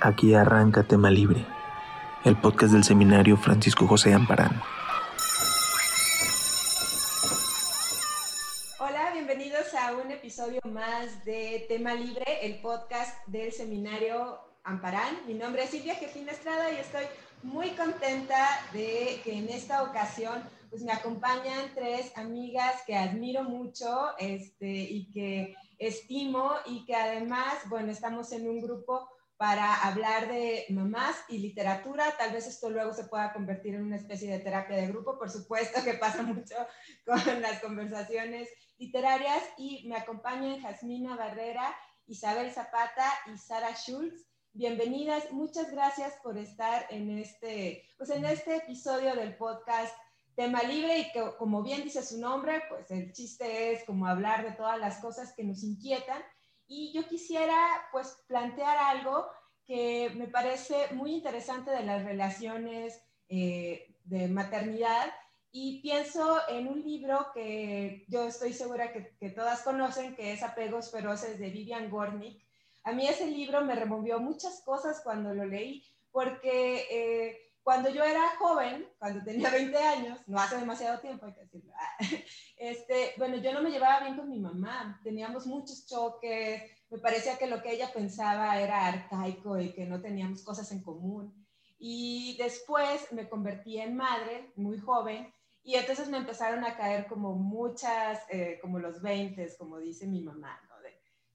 [0.00, 1.44] Aquí arranca Tema Libre,
[2.24, 4.62] el podcast del seminario Francisco José Amparán.
[8.78, 15.16] Hola, bienvenidos a un episodio más de Tema Libre, el podcast del seminario Amparán.
[15.26, 17.04] Mi nombre es Silvia Jefina Estrada y estoy
[17.42, 24.16] muy contenta de que en esta ocasión pues me acompañan tres amigas que admiro mucho
[24.18, 30.66] este, y que estimo y que además, bueno, estamos en un grupo para hablar de
[30.70, 32.04] mamás y literatura.
[32.18, 35.30] Tal vez esto luego se pueda convertir en una especie de terapia de grupo, por
[35.30, 36.56] supuesto que pasa mucho
[37.06, 39.42] con las conversaciones literarias.
[39.56, 41.72] Y me acompañan Jasmina Barrera,
[42.06, 44.26] Isabel Zapata y Sara Schultz.
[44.52, 49.94] Bienvenidas, muchas gracias por estar en este, pues en este episodio del podcast
[50.34, 54.44] Tema Libre y que como bien dice su nombre, pues el chiste es como hablar
[54.44, 56.20] de todas las cosas que nos inquietan
[56.68, 57.56] y yo quisiera
[57.90, 59.26] pues plantear algo
[59.66, 65.10] que me parece muy interesante de las relaciones eh, de maternidad
[65.50, 70.90] y pienso en un libro que yo estoy segura que, todas conocen, que es Apegos
[70.90, 72.44] Feroces de Vivian Gornick.
[72.84, 78.02] A mí ese libro me removió muchas cosas cuando lo leí, porque eh, cuando yo
[78.02, 81.70] era joven, cuando tenía 20 años, no hace demasiado tiempo, hay que decirlo,
[82.56, 87.36] este, bueno, yo no me llevaba bien con mi mamá, teníamos muchos choques, me parecía
[87.36, 91.46] que lo que ella pensaba era arcaico y que no teníamos cosas en común.
[91.78, 95.30] Y después me convertí en madre, muy joven,
[95.62, 100.22] y entonces me empezaron a caer como muchas, eh, como los 20, como dice mi
[100.22, 100.58] mamá,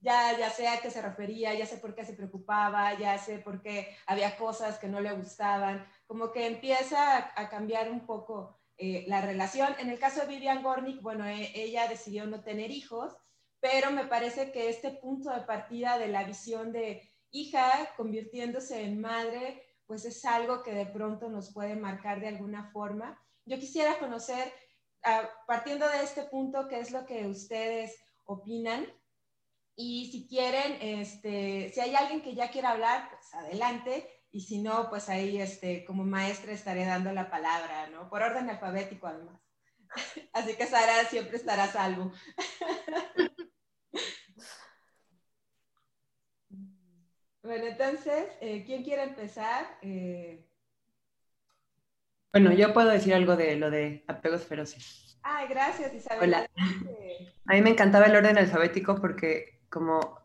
[0.03, 3.39] ya, ya sé a qué se refería, ya sé por qué se preocupaba, ya sé
[3.39, 8.59] por qué había cosas que no le gustaban, como que empieza a, cambiar un poco
[8.77, 9.73] eh, la relación.
[9.79, 13.15] En el caso de Vivian Gornick, bueno, e, ella decidió no tener hijos,
[13.61, 18.99] pero me parece que este punto de partida de la visión de hija convirtiéndose en
[18.99, 23.17] madre, pues es algo que de pronto nos puede marcar de alguna forma.
[23.45, 24.51] Yo quisiera conocer,
[25.47, 28.85] partiendo de este punto, qué es lo que ustedes opinan
[29.75, 34.07] y si quieren, este, si hay alguien que ya quiera hablar, pues adelante.
[34.31, 38.09] Y si no, pues ahí este, como maestra estaré dando la palabra, ¿no?
[38.09, 39.39] Por orden alfabético además.
[40.33, 42.11] Así que Sara siempre estará a salvo.
[47.43, 49.77] Bueno, entonces, eh, ¿quién quiere empezar?
[49.81, 50.47] Eh...
[52.31, 55.19] Bueno, yo puedo decir algo de lo de apegos feroces.
[55.23, 56.29] Ay, gracias, Isabel.
[56.29, 56.49] Hola.
[57.45, 60.19] A mí me encantaba el orden alfabético porque como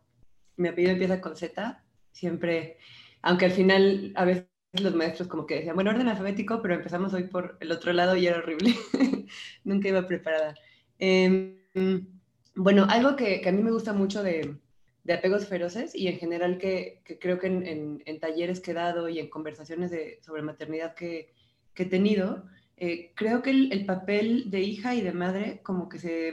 [0.59, 1.83] mi apellido empieza con Z,
[2.13, 2.77] siempre,
[3.23, 4.45] aunque al final a veces
[4.75, 8.15] los maestros como que decían, bueno, orden alfabético, pero empezamos hoy por el otro lado
[8.15, 8.75] y era horrible.
[9.65, 10.55] Nunca iba preparada.
[10.99, 11.57] Em,
[12.55, 14.57] bueno, algo que, a mí me gusta mucho de,
[15.11, 19.31] apegos feroces y en general que, creo que en, talleres que he dado y en
[19.31, 21.33] conversaciones de, sobre maternidad que,
[21.75, 22.45] he tenido,
[22.77, 26.33] eh, creo que el, papel de hija y de madre como que se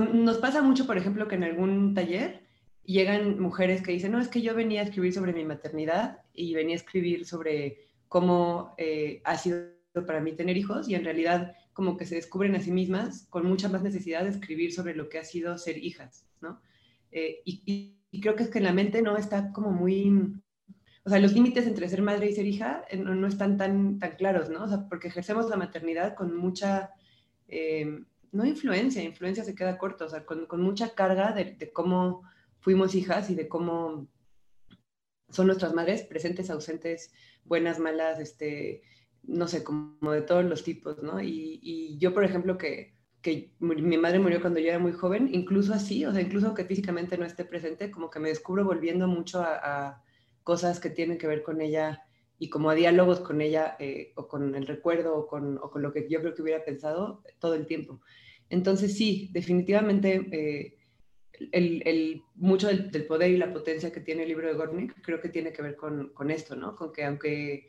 [0.00, 2.42] nos pasa mucho, por ejemplo, que en algún taller
[2.84, 6.54] llegan mujeres que dicen, no, es que yo venía a escribir sobre mi maternidad y
[6.54, 9.74] venía a escribir sobre cómo eh, ha sido
[10.06, 13.46] para mí tener hijos y en realidad como que se descubren a sí mismas con
[13.46, 16.60] mucha más necesidad de escribir sobre lo que ha sido ser hijas, ¿no?
[17.10, 20.08] Eh, y, creo que es que en la mente no está como muy,
[21.04, 24.12] o sea, los límites entre ser madre y ser hija eh, no, están tan, tan
[24.12, 24.64] claros, ¿no?
[24.64, 26.90] O sea, porque ejercemos la maternidad con mucha
[28.34, 32.22] no influencia, influencia se queda corto, o sea, con, mucha carga de, cómo
[32.60, 34.08] fuimos hijas y de cómo
[35.30, 37.12] son nuestras madres, presentes, ausentes,
[37.44, 38.82] buenas, malas, este,
[39.22, 41.20] no sé, como de todos los tipos, ¿no?
[41.22, 42.92] Y, yo, por ejemplo, que,
[43.60, 47.16] mi madre murió cuando yo era muy joven, incluso así, o sea, incluso que físicamente
[47.16, 50.02] no esté presente, como que me descubro volviendo mucho a,
[50.42, 52.02] cosas que tienen que ver con ella
[52.38, 56.06] y como a diálogos con ella eh, o con el recuerdo o con, lo que
[56.06, 58.02] yo creo que hubiera pensado todo el tiempo.
[58.54, 60.78] Entonces sí, definitivamente eh,
[61.50, 65.28] el, mucho del, poder y la potencia que tiene el libro de Gornick creo que
[65.28, 66.76] tiene que ver con, esto, ¿no?
[66.76, 67.68] Con que aunque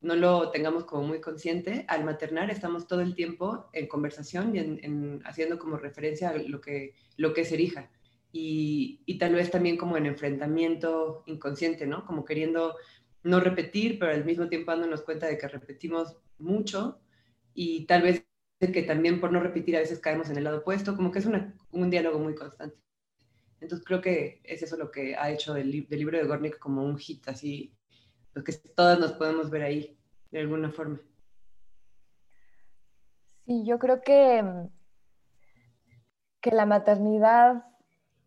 [0.00, 4.60] no lo tengamos como muy consciente, al maternar estamos todo el tiempo en conversación y
[4.60, 7.90] en, haciendo como referencia a lo que, lo que es ser hija.
[8.30, 12.04] Y, y, tal vez también como en enfrentamiento inconsciente, ¿no?
[12.04, 12.76] Como queriendo
[13.24, 17.00] no repetir, pero al mismo tiempo dándonos cuenta de que repetimos mucho
[17.54, 18.27] y tal vez
[18.58, 21.26] que también por no repetir a veces caemos en el lado opuesto, como que es
[21.26, 22.76] un diálogo muy constante.
[23.60, 26.96] Entonces creo que es eso lo que ha hecho del, libro de Gornick como un
[26.96, 27.74] hit, así,
[28.34, 29.98] lo que todas nos podemos ver ahí,
[30.30, 31.00] de alguna forma.
[33.46, 34.44] Sí, yo creo que,
[36.40, 37.64] que la maternidad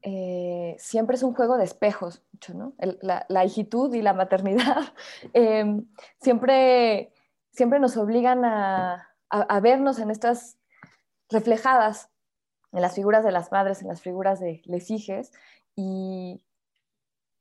[0.01, 2.23] eh, siempre es un juego de espejos,
[2.53, 2.73] ¿no?
[3.01, 4.93] la, la, hijitud y la maternidad
[5.33, 5.85] em,
[6.19, 7.13] siempre,
[7.51, 10.57] siempre nos obligan a, a, vernos en estas
[11.29, 12.09] reflejadas
[12.73, 15.31] en las figuras de las madres, en las figuras de les hijes
[15.75, 16.45] y,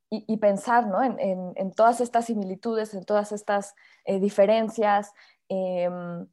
[0.09, 1.03] y, pensar ¿no?
[1.03, 5.13] en, en, todas estas similitudes, en todas estas eh, diferencias.
[5.49, 6.27] Em,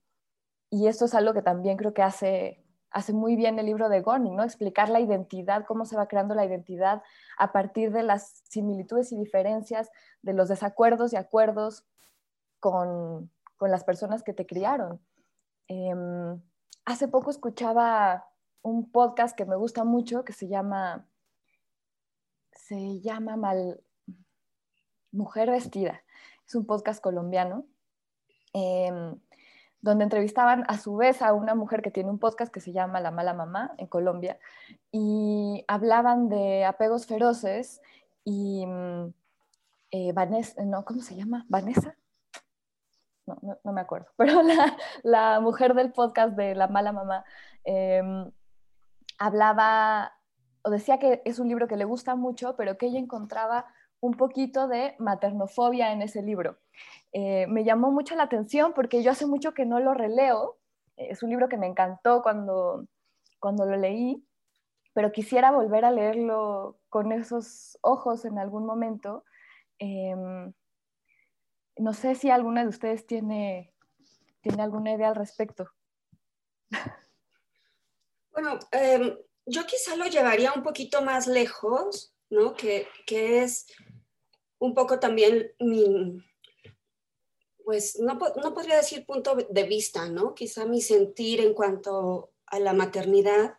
[0.69, 4.01] y esto es algo que también creo que hace, hace muy bien el libro de
[4.01, 4.43] Gorning, ¿no?
[4.43, 7.03] explicar la identidad, cómo se va creando la identidad
[7.37, 9.91] a partir de las similitudes y diferencias,
[10.23, 11.85] de los desacuerdos y acuerdos
[12.59, 14.99] con, con las personas que te criaron.
[15.67, 16.41] Em,
[16.85, 18.27] hace poco escuchaba
[18.61, 21.05] un podcast que me gusta mucho que se llama
[22.67, 23.81] se llama Mal...
[25.11, 26.01] Mujer Vestida.
[26.45, 27.65] Es un podcast colombiano
[28.53, 29.17] em,
[29.81, 32.99] donde entrevistaban a su vez a una mujer que tiene un podcast que se llama
[32.99, 34.37] La Mala Mamá en Colombia
[34.91, 37.81] y hablaban de apegos feroces
[38.23, 39.13] y mm,
[39.91, 41.45] eh, Vanessa, no, ¿cómo se llama?
[41.47, 41.95] ¿Vanessa?
[43.27, 44.41] No, no, me acuerdo, pero
[45.03, 47.25] la, mujer del podcast de La Mala Mamá
[47.65, 48.31] em,
[49.19, 50.13] hablaba
[50.69, 53.65] decía que es un libro que le gusta mucho, pero que ella encontraba
[53.99, 56.57] un poquito de maternofobia en ese libro.
[57.13, 60.57] Eh, me llamó mucho la atención porque yo hace mucho que no lo releo.
[60.95, 62.85] Es un libro que me encantó cuando,
[63.39, 64.23] cuando lo leí,
[64.93, 69.23] pero quisiera volver a leerlo con esos ojos en algún momento.
[69.79, 70.53] Em,
[71.79, 73.73] no sé si alguna de ustedes tiene,
[74.41, 75.69] tiene alguna idea al respecto.
[78.31, 82.53] Bueno, eh, yo quizá lo llevaría un poquito más lejos, ¿no?
[82.53, 83.65] Que, es
[84.59, 86.23] un poco también mi,
[87.63, 90.35] pues no, podría decir punto de vista, ¿no?
[90.35, 93.57] Quizá mi sentir en cuanto a la maternidad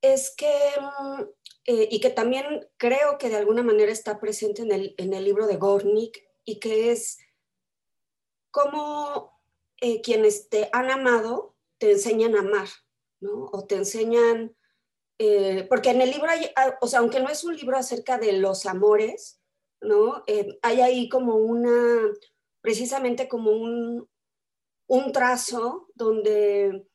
[0.00, 1.22] es que, mm,
[1.66, 5.24] eh, y que también creo que de alguna manera está presente en el, en el
[5.24, 7.18] libro de Gornick, y que es
[8.50, 9.40] cómo
[9.80, 12.68] eh, quienes te han amado te enseñan a amar,
[13.20, 13.50] ¿no?
[13.52, 14.54] O te enseñan
[15.18, 18.18] eh, porque en el libro hay, ah, o sea, aunque no es un libro acerca
[18.18, 19.40] de los amores,
[19.80, 20.24] ¿no?
[20.26, 22.12] Eh, hay ahí como una,
[22.60, 24.08] precisamente como un,
[24.88, 26.88] un trazo donde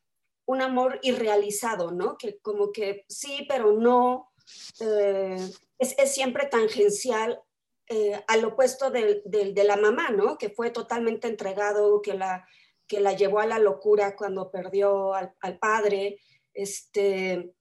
[0.46, 2.18] un amor irrealizado, ¿no?
[2.18, 4.32] Que como que sí, pero no,
[4.80, 7.42] es, es, siempre tangencial
[8.28, 10.38] al opuesto de, de, la mamá, ¿no?
[10.38, 12.46] Que fue totalmente entregado, que la,
[12.86, 16.20] que la llevó a la locura cuando perdió al, al padre,
[16.54, 17.54] este,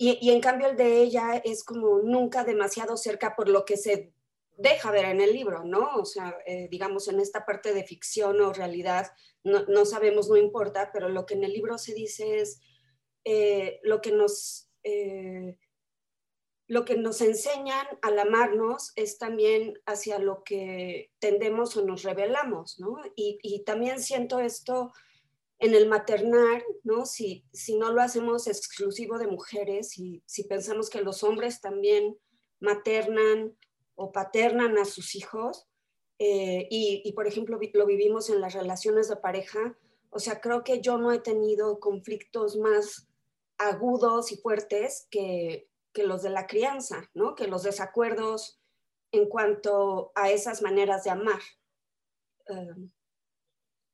[0.00, 4.12] y, en cambio el de ella es como nunca demasiado cerca por lo que se
[4.56, 5.96] deja ver en el libro, ¿no?
[5.96, 9.10] O sea, eh, digamos, en esta parte de ficción o realidad,
[9.42, 12.60] no, sabemos, no importa, pero lo que en el libro se dice es
[13.24, 14.70] eh, lo que nos...
[14.84, 15.58] Eh,
[16.68, 22.78] lo que nos enseñan al amarnos es también hacia lo que tendemos o nos revelamos,
[22.78, 22.98] ¿no?
[23.16, 24.92] Y, y también siento esto
[25.58, 27.06] en el maternar, ¿no?
[27.06, 32.16] Si, si no lo hacemos exclusivo de mujeres y si pensamos que los hombres también
[32.60, 33.56] maternan
[33.94, 35.66] o paternan a sus hijos,
[36.20, 39.76] eh, y, por ejemplo lo vivimos en las relaciones de pareja,
[40.10, 43.08] o sea, creo que yo no he tenido conflictos más
[43.56, 47.34] agudos y fuertes que, que los de la crianza, ¿no?
[47.34, 48.60] Que los desacuerdos
[49.12, 51.40] en cuanto a esas maneras de amar.
[52.48, 52.90] Um,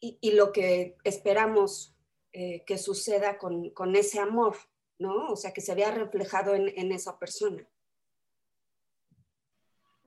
[0.01, 1.97] y, lo que esperamos
[2.33, 4.57] eh, que suceda con, con, ese amor,
[4.99, 5.31] ¿no?
[5.31, 7.67] O sea, que se vea reflejado en, en esa persona.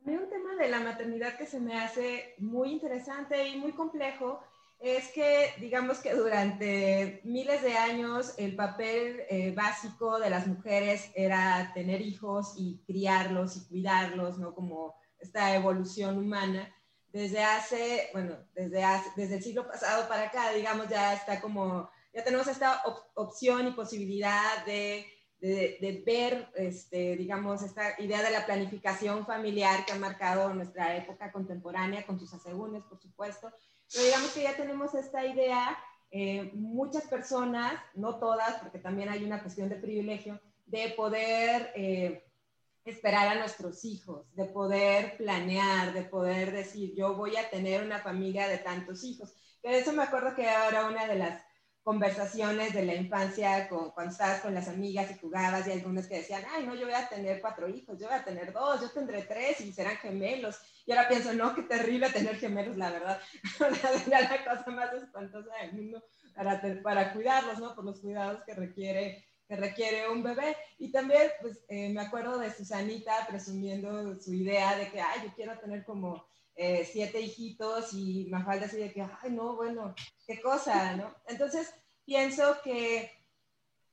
[0.03, 4.39] Mí un tema de la maternidad que se me hace muy interesante y muy complejo
[4.79, 11.09] es que, digamos que durante miles de años el papel eh, básico de las mujeres
[11.15, 14.53] era tener hijos y criarlos y cuidarlos, ¿no?
[14.53, 16.71] Como esta evolución humana
[17.11, 18.83] desde hace, bueno, desde,
[19.15, 22.83] desde el siglo pasado para acá, digamos, ya está como, ya tenemos esta
[23.15, 25.05] opción y posibilidad de,
[25.39, 31.31] de, ver, este, digamos, esta idea de la planificación familiar que ha marcado nuestra época
[31.31, 33.51] contemporánea, con sus asegúnes, por supuesto.
[33.91, 35.77] Pero digamos que ya tenemos esta idea,
[36.11, 41.71] eh, muchas personas, no todas, porque también hay una cuestión de privilegio, de poder...
[41.75, 42.23] Eh,
[42.89, 47.99] esperar a nuestros hijos, de poder planear, de poder decir, yo voy a tener una
[47.99, 49.33] familia de tantos hijos.
[49.61, 51.43] Que de eso me acuerdo que era una de las
[51.87, 56.17] conversaciones de la infancia con, cuando estabas con las amigas y jugabas y algunos que
[56.17, 58.89] decían, ay, no, yo voy a tener cuatro hijos, yo voy a tener dos, yo
[58.91, 60.57] tendré tres y serán gemelos.
[60.85, 63.21] Y ahora pienso, no, qué terrible tener gemelos, la verdad.
[64.03, 66.03] Sería la cosa más espantosa del mundo
[66.35, 67.73] para, para cuidarlos, ¿no?
[67.73, 70.57] Por los cuidados que requiere que requiere un bebé.
[70.77, 75.33] Y también, pues, eh, me acuerdo de Susanita presumiendo su idea de que, ay, yo
[75.35, 79.93] quiero tener como eh, siete hijitos y me falta así de que, ay, no, bueno,
[80.25, 81.15] qué cosa, ¿no?
[81.27, 81.73] Entonces,
[82.03, 83.11] pienso que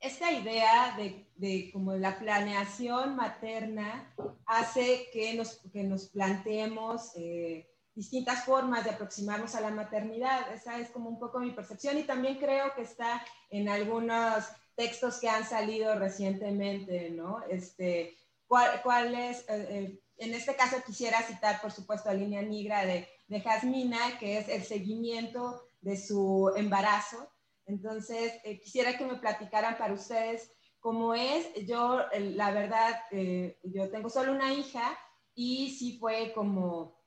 [0.01, 4.15] esta idea de, de, como la planeación materna
[4.47, 10.53] hace que nos, que nos planteemos eh, distintas formas de aproximarnos a la maternidad.
[10.53, 14.45] Esa es como un poco mi percepción y también creo que está en algunos
[14.75, 17.43] textos que han salido recientemente, ¿no?
[17.49, 18.17] Este,
[18.47, 22.85] ¿cuál, cuál es, eh, eh, en este caso quisiera citar, por supuesto, a Línea Negra
[22.85, 27.29] de, de Jasmina, que es el seguimiento de su embarazo.
[27.67, 31.47] Entonces, eh, quisiera que me platicaran para ustedes cómo es.
[31.67, 33.01] Yo, la verdad,
[33.63, 34.99] yo tengo solo una hija
[35.35, 37.01] y sí fue como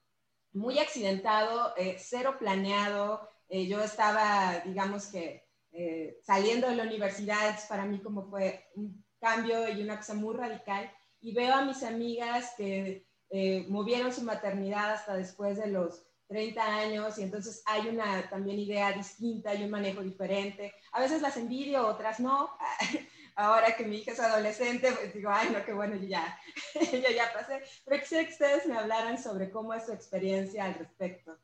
[0.52, 3.30] muy accidentado, cero planeado.
[3.50, 5.48] yo estaba, digamos que
[5.80, 10.36] eh, saliendo de la universidad, para mí como fue un cambio y una cosa muy
[10.36, 10.92] radical.
[11.28, 16.64] Y veo a mis amigas que eh, movieron su maternidad hasta después de los 30
[16.64, 20.74] años y entonces hay una también idea distinta y un manejo diferente.
[20.94, 22.52] A veces las envidio, otras no.
[23.36, 26.40] Ahora que mi hija es adolescente, pues digo, ay, no, qué bueno, yo ya,
[26.80, 27.62] ya pasé.
[27.84, 31.38] Pero quisiera que ustedes me hablaran sobre cómo es su experiencia al respecto.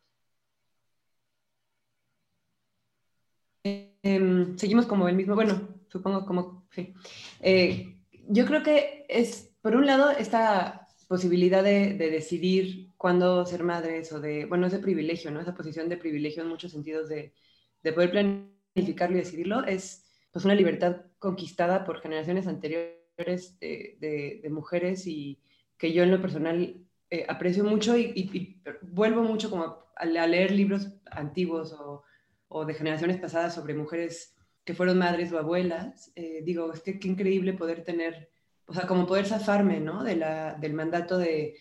[3.66, 6.94] Em, seguimos como el mismo, bueno, supongo como, sí.
[7.42, 7.98] Eh,
[8.30, 14.22] yo creo que es, por un lado, esta posibilidad de, decidir cuándo ser madres o
[14.22, 15.42] de, bueno, ese privilegio, ¿no?
[15.42, 17.34] Esa posición de privilegio en muchos sentidos de,
[17.82, 25.08] de poder planificarlo y decidirlo es pues una libertad conquistada por generaciones anteriores de, mujeres
[25.08, 25.40] y
[25.78, 26.78] que yo en lo personal
[27.10, 32.04] eh, aprecio mucho y, vuelvo mucho como a leer libros antiguos o
[32.54, 37.00] o de generaciones pasadas sobre mujeres que fueron madres o abuelas, eh, digo, es que
[37.00, 38.30] qué increíble poder tener,
[38.66, 40.04] o sea, como poder zafarme, ¿no?
[40.04, 41.56] De la, del mandato de,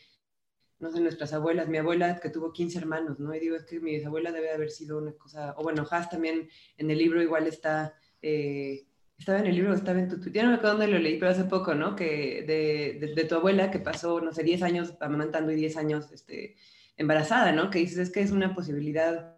[0.78, 3.34] no sé, nuestras abuelas, mi abuela que tuvo 15 hermanos, ¿no?
[3.34, 6.48] Y digo, es que mi bisabuela debe haber sido una cosa, o bueno, Haas también
[6.76, 10.50] en el libro igual está, eh, estaba en el libro, estaba en tu Twitter, no
[10.50, 11.94] me acuerdo dónde lo leí, pero hace poco, ¿no?
[11.94, 16.10] Que de, de, tu abuela que pasó, no sé, 10 años amamantando y 10 años
[16.12, 16.56] este,
[16.96, 17.70] embarazada, ¿no?
[17.70, 19.36] Que dices, es que es una posibilidad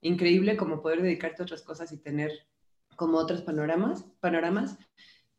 [0.00, 2.32] increíble como poder dedicarte a otras cosas y tener
[2.96, 4.78] como otros panoramas, panoramas.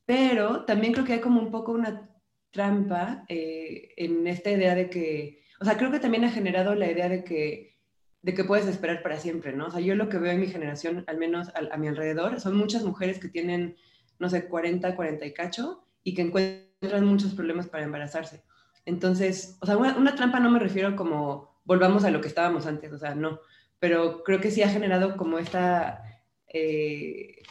[0.08, 2.10] Pero también creo que hay como un poco una
[2.52, 6.90] trampa eh, en esta idea de que, o sea, creo que también ha generado la
[6.90, 7.76] idea de que,
[8.22, 9.68] de que puedes esperar para siempre, ¿no?
[9.68, 12.40] O sea, yo lo que veo en mi generación, al menos a, a mi alrededor,
[12.40, 13.76] son muchas mujeres que tienen,
[14.18, 18.44] no sé, 40, 40 y cacho, y que encuentran muchos problemas para embarazarse.
[18.86, 22.66] Entonces, o sea, una, una trampa no me refiero como volvamos a lo que estábamos
[22.66, 23.42] antes, o sea, no,
[23.78, 26.02] pero creo que sí ha generado como esta
[26.48, 27.44] eh,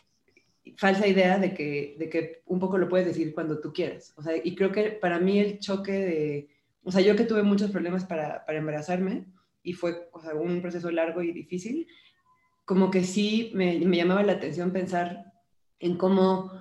[0.77, 4.13] falsa idea de que, de que un poco lo puedes decir cuando tú quieras.
[4.17, 6.49] O sea, y creo que para mí el choque de,
[6.83, 9.27] o sea, yo que tuve muchos problemas para, para embarazarme
[9.63, 11.87] y fue o sea, un proceso largo y difícil,
[12.65, 15.33] como que sí me, me, llamaba la atención pensar
[15.79, 16.53] en cómo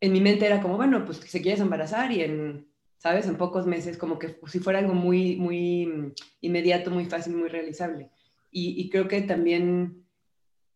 [0.00, 3.26] en mi mente era como, bueno, pues se quieres embarazar y en, ¿sabes?
[3.26, 8.10] En pocos meses, como que si fuera algo muy, muy inmediato, muy fácil, muy realizable
[8.58, 10.05] y, creo que también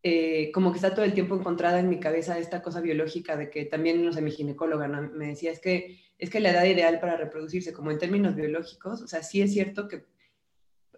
[0.03, 3.49] eh, como que está todo el tiempo encontrada en mi cabeza esta cosa biológica de
[3.49, 6.99] que también, no sé, mi ginecóloga me decía, es que, es que la edad ideal
[6.99, 10.05] para reproducirse, como en términos biológicos, o sea, sí es cierto que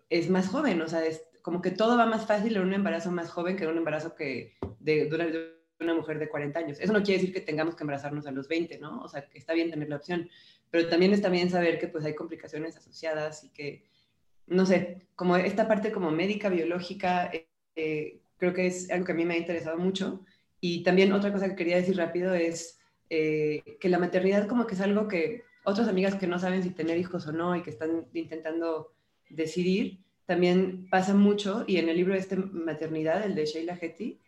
[0.09, 3.11] es más joven, o sea, es como que todo va más fácil en un embarazo
[3.11, 6.59] más joven que en un embarazo que de, de, una, de una mujer de 40
[6.59, 6.79] años.
[6.79, 9.01] Eso no quiere decir que tengamos que embarazarnos a los 20, ¿no?
[9.01, 10.29] O sea, que está bien tener la opción,
[10.71, 13.83] pero también está bien saber que pues hay complicaciones asociadas y que
[14.47, 19.11] no sé, como esta parte como médica, biológica, eh, eh, creo que es algo que
[19.11, 20.21] a mí me ha interesado mucho.
[20.59, 24.75] Y también otra cosa que quería decir rápido es eh, que la maternidad como que
[24.75, 27.69] es algo que otras amigas que no saben si tener hijos o no y que
[27.69, 28.93] están intentando
[29.29, 31.63] decidir, también pasa mucho.
[31.67, 34.19] Y en el libro de este Maternidad, el de Sheila Hetty,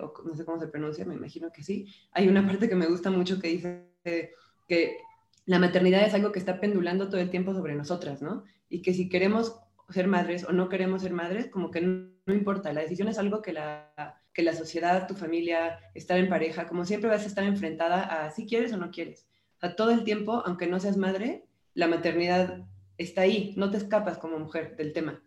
[0.00, 2.86] o no sé cómo se pronuncia, me imagino que sí, hay una parte que me
[2.86, 4.34] gusta mucho que dice
[4.68, 4.98] que
[5.46, 8.44] la maternidad es algo que está pendulando todo el tiempo sobre nosotras, ¿no?
[8.74, 9.56] y que si queremos
[9.90, 13.52] ser madres o no queremos ser madres, como que importa, la decisión es algo que
[13.52, 18.02] la, que la sociedad, tu familia, estar en pareja, como siempre vas a estar enfrentada
[18.02, 19.26] a si quieres o no quieres.
[19.56, 22.64] O sea, todo el tiempo, aunque no seas madre, la maternidad
[22.96, 25.22] está ahí, no te escapas como mujer del tema,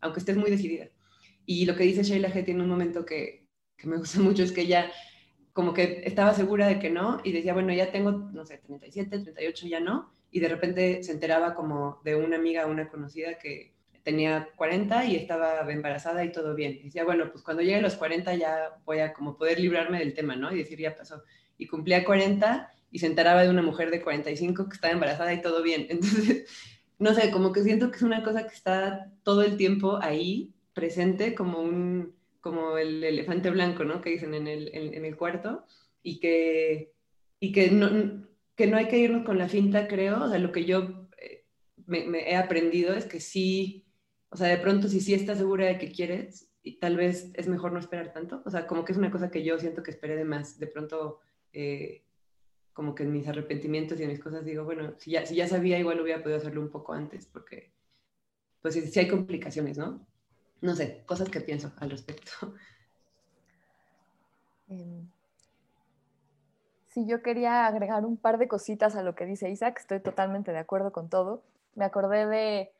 [0.00, 0.88] aunque estés muy decidida.
[1.44, 4.52] Y lo que dice Sheila G tiene un momento que, que me gusta mucho es
[4.52, 4.90] que ella
[5.52, 9.20] como que estaba segura de que no y decía, bueno, ya tengo, no sé, 37,
[9.20, 13.75] 38, ya no, y de repente se enteraba como de una amiga, una conocida que
[14.06, 16.78] tenía 40 y estaba embarazada y todo bien.
[16.80, 19.98] Y decía, bueno, pues cuando llegue a los 40 ya voy a como poder librarme
[19.98, 20.52] del tema, ¿no?
[20.52, 21.24] Y decir, ya pasó.
[21.58, 25.42] y cumplía 40 y se enteraba de una mujer de 45 que estaba embarazada y
[25.42, 25.86] todo bien.
[25.90, 26.48] Entonces,
[27.00, 30.54] no sé, como que siento que es una cosa que está todo el tiempo ahí,
[30.72, 34.00] presente, como, un, como el elefante blanco, ¿no?
[34.02, 35.64] Que dicen en el, en, el cuarto,
[36.04, 36.92] y que,
[37.40, 40.22] y que, no, que no hay que irnos con la finta, creo.
[40.22, 41.44] O sea, lo que yo eh,
[41.86, 43.85] me, me he aprendido es que sí,
[44.36, 47.48] o sea, de pronto si sí estás segura de que quieres, y tal vez es
[47.48, 48.42] mejor no esperar tanto.
[48.44, 50.58] O sea, como que es una cosa que yo siento que esperé de más.
[50.58, 51.20] De pronto...
[51.52, 52.02] Eh,
[52.76, 55.48] como que en mis arrepentimientos y en mis cosas digo, bueno, si ya, si ya
[55.48, 57.72] sabía, igual hubiera podido hacerlo un poco antes, porque
[58.60, 60.06] pues sí, hay complicaciones, ¿no?
[60.60, 62.30] No sé, cosas que pienso al respecto.
[64.68, 65.08] Em,
[66.88, 70.50] sí, yo quería agregar un par de cositas a lo que dice Isaac, estoy totalmente
[70.50, 71.44] de acuerdo con todo.
[71.76, 72.72] Me acordé de,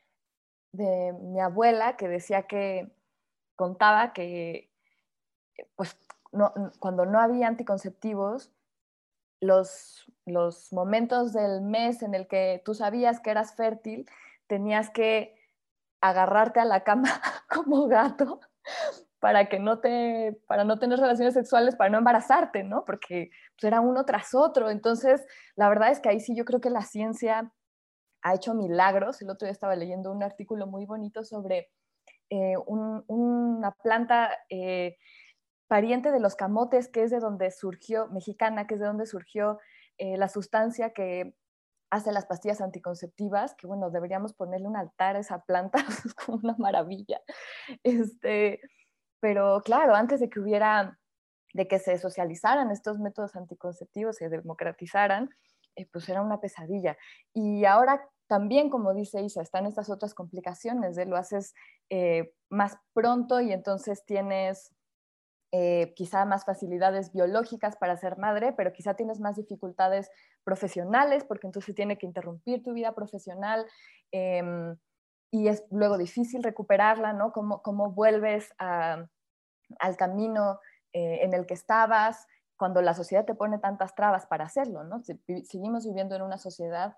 [0.73, 2.91] de mi abuela que decía que
[3.57, 4.71] contaba que
[5.75, 5.97] pues
[6.79, 8.53] cuando no había anticonceptivos,
[9.41, 14.07] los, los momentos del mes en el que tú sabías que eras fértil,
[14.47, 15.37] tenías que
[16.01, 17.09] agarrarte a la cama
[17.49, 18.41] como gato
[19.19, 22.85] para que no te, para no tener relaciones sexuales, para no embarazarte, ¿no?
[22.85, 24.71] Porque pues, era uno tras otro.
[24.71, 27.53] Entonces, la verdad es que ahí sí yo creo que la ciencia
[28.27, 29.23] ha hecho milagros.
[29.23, 31.71] El otro día estaba leyendo un artículo muy bonito sobre
[32.29, 34.97] eh, una planta eh,
[35.69, 39.61] pariente de los camotes, que es de donde surgió, mexicana, que es de donde surgió
[39.99, 41.37] eh, la sustancia que
[41.89, 46.39] hace las pastillas anticonceptivas, que bueno, deberíamos ponerle un altar a esa planta, es como
[46.43, 47.21] una maravilla.
[47.85, 48.61] Este,
[49.21, 50.99] pero claro, antes de que hubiera,
[51.55, 55.31] de que se socializaran estos métodos anticonceptivos, se democratizaran,
[55.93, 56.97] pues era una pesadilla.
[57.33, 61.55] Y ahora también, como dice Isa, están estas otras complicaciones, de lo haces
[61.91, 64.75] eh, más pronto y entonces tienes
[65.53, 70.11] eh, quizá más facilidades biológicas para ser madre, pero quizá tienes más dificultades
[70.45, 73.65] profesionales porque entonces tiene que interrumpir tu vida profesional
[74.11, 74.77] em,
[75.31, 77.33] y es luego difícil recuperarla, ¿no?
[77.33, 80.59] ¿Cómo, cómo vuelves al camino
[80.93, 85.03] eh, en el que estabas cuando la sociedad te pone tantas trabas para hacerlo, ¿no?
[85.45, 86.97] Seguimos viviendo en una sociedad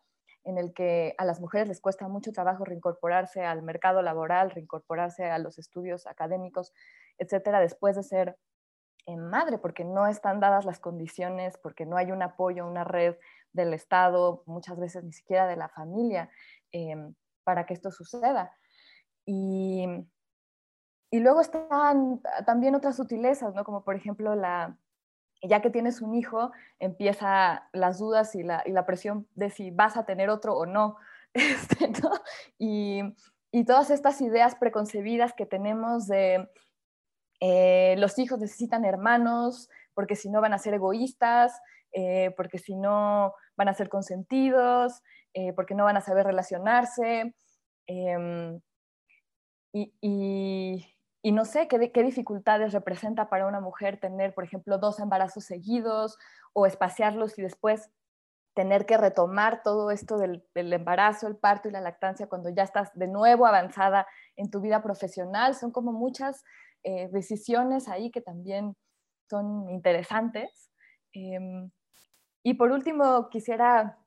[0.49, 5.27] en el que a las mujeres les cuesta mucho trabajo reincorporarse al mercado laboral, reincorporarse
[5.27, 6.73] a los estudios académicos,
[7.19, 8.39] etcétera, después de ser
[9.05, 13.17] en madre, porque no están dadas las condiciones, porque no hay un apoyo, una red
[13.53, 16.31] del Estado, muchas veces ni siquiera de la familia,
[16.73, 18.51] em, para que esto suceda.
[19.27, 19.87] Y,
[21.11, 23.65] y luego están también otras sutilezas, ¿no?
[23.65, 24.79] como por ejemplo la,
[25.43, 29.71] ya que tienes un hijo, empieza las dudas y la, y la presión de si
[29.71, 30.97] vas a tener otro o no.
[31.35, 31.93] Este.
[32.59, 33.03] Y,
[33.53, 36.49] y, todas estas ideas preconcebidas que tenemos de
[37.41, 41.61] eh, los hijos necesitan hermanos porque si no van a ser egoístas,
[41.93, 45.03] eh, porque si no van a ser consentidos,
[45.35, 47.35] eh, porque no van a saber relacionarse.
[47.87, 48.61] Em,
[49.73, 50.87] y,
[51.23, 56.17] y no sé qué, dificultades representa para una mujer tener, por ejemplo, dos embarazos seguidos
[56.53, 57.91] o espaciarlos y después
[58.55, 62.91] tener que retomar todo esto del, embarazo, el parto y la lactancia cuando ya estás
[62.95, 65.55] de nuevo avanzada en tu vida profesional.
[65.55, 66.45] Son como muchas
[66.85, 68.77] eh, decisiones ahí que también
[69.29, 70.71] son interesantes.
[71.13, 71.71] Em,
[72.45, 73.99] y por último, quisiera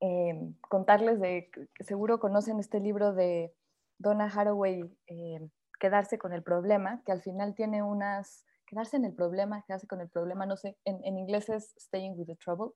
[0.00, 3.54] em, contarles de seguro conocen este libro de
[3.98, 9.14] Donna Haraway, em, quedarse con el problema, que al final tiene unas, quedarse en el
[9.14, 12.74] problema, quedarse con el problema, no sé, en, en inglés es staying with the trouble,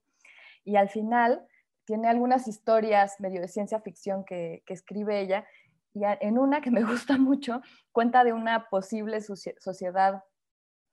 [0.64, 1.46] y al final
[1.84, 5.46] tiene algunas historias medio de ciencia ficción que, que escribe ella,
[5.92, 7.60] y en una que me gusta mucho,
[7.92, 10.22] cuenta de una posible sociedad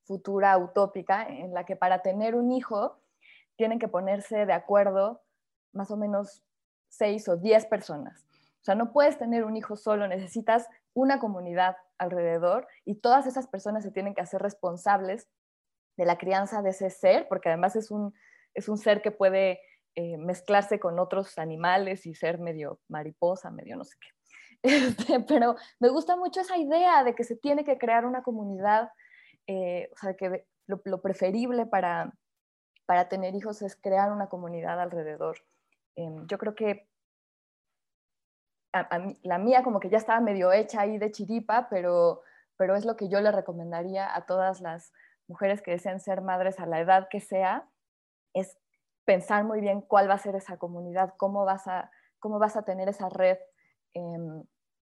[0.06, 2.98] futura utópica en la que para tener un hijo
[3.58, 5.22] tienen que ponerse de acuerdo
[5.74, 6.43] más o menos
[6.88, 8.26] seis o diez personas.
[8.62, 13.47] O sea, no puedes tener un hijo solo, necesitas una comunidad alrededor y todas esas
[13.47, 15.29] personas se tienen que hacer responsables
[15.95, 18.15] de la crianza de ese ser, porque además es un,
[18.55, 19.62] es un ser que puede
[19.95, 24.07] eh, mezclarse con otros animales y ser medio mariposa, medio no sé qué.
[24.63, 28.89] Este, pero me gusta mucho esa idea de que se tiene que crear una comunidad,
[29.45, 32.12] eh, o sea, que lo, preferible para,
[32.88, 35.38] para tener hijos es crear una comunidad alrededor.
[35.95, 36.88] Em, yo creo que
[39.23, 42.21] la mía como que ya estaba medio hecha ahí de chiripa, pero,
[42.58, 44.93] pero es lo que yo le recomendaría a todas las
[45.27, 47.67] mujeres que desean ser madres a la edad que sea,
[48.34, 48.58] es
[49.06, 52.63] pensar muy bien cuál va a ser esa comunidad, cómo vas a, cómo vas a
[52.63, 53.38] tener esa red,
[53.93, 54.43] em,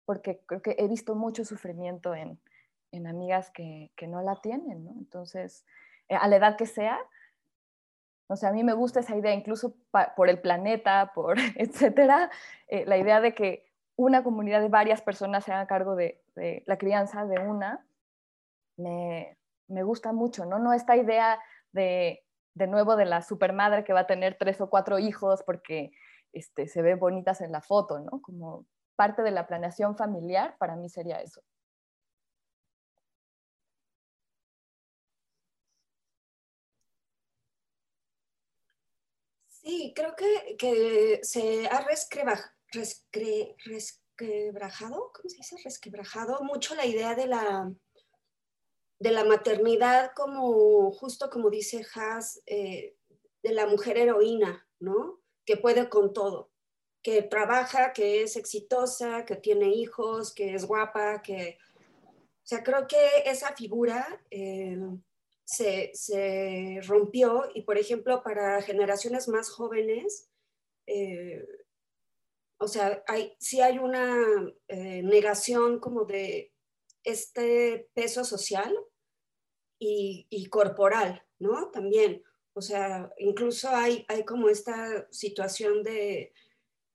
[0.05, 2.41] porque creo que he visto mucho sufrimiento en,
[2.93, 4.93] en amigas que, que, no la tienen, ¿no?
[4.99, 5.67] Entonces,
[6.09, 6.99] eh, a la edad que sea,
[8.29, 9.77] O sea, a mí me gusta esa idea, incluso
[10.17, 12.31] por el planeta, por etcétera,
[12.67, 13.66] eh, la idea de que
[13.97, 16.23] una comunidad de varias personas se haga cargo de,
[16.67, 17.87] la crianza de una,
[18.77, 20.59] me, me, gusta mucho, ¿no?
[20.59, 21.39] No esta idea
[21.73, 25.93] de, de nuevo, de la supermadre que va a tener tres o cuatro hijos porque
[26.33, 28.21] este, se ve bonitas en la foto, ¿no?
[28.23, 31.43] Como parte de la planeación familiar, para mí sería eso.
[39.49, 41.81] Sí, creo que, se ha
[42.77, 45.57] resquebrajado, ¿cómo se dice?
[45.65, 47.73] Resquebrajado mucho la idea de la,
[48.99, 52.97] de la maternidad como, justo como dice Haas, eh,
[53.43, 55.21] de la mujer heroína, ¿no?
[55.45, 56.51] Que puede con todo,
[57.03, 61.59] que trabaja, que es exitosa, que tiene hijos, que es guapa, que...
[62.09, 64.23] O sea, creo que esa figura...
[64.31, 64.79] Eh,
[65.47, 70.29] se, rompió y, por ejemplo, para generaciones más jóvenes,
[70.87, 71.45] eh,
[72.59, 74.17] o sea, hay, sí hay una
[74.69, 76.53] eh, negación como de
[77.05, 78.75] este peso social
[79.79, 81.71] y, corporal, ¿no?
[81.71, 82.23] También,
[82.55, 86.33] o sea, incluso hay, hay como esta situación de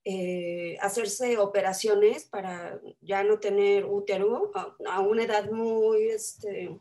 [0.03, 6.79] eh, hacerse operaciones para ya no tener útero a, a una edad muy, este,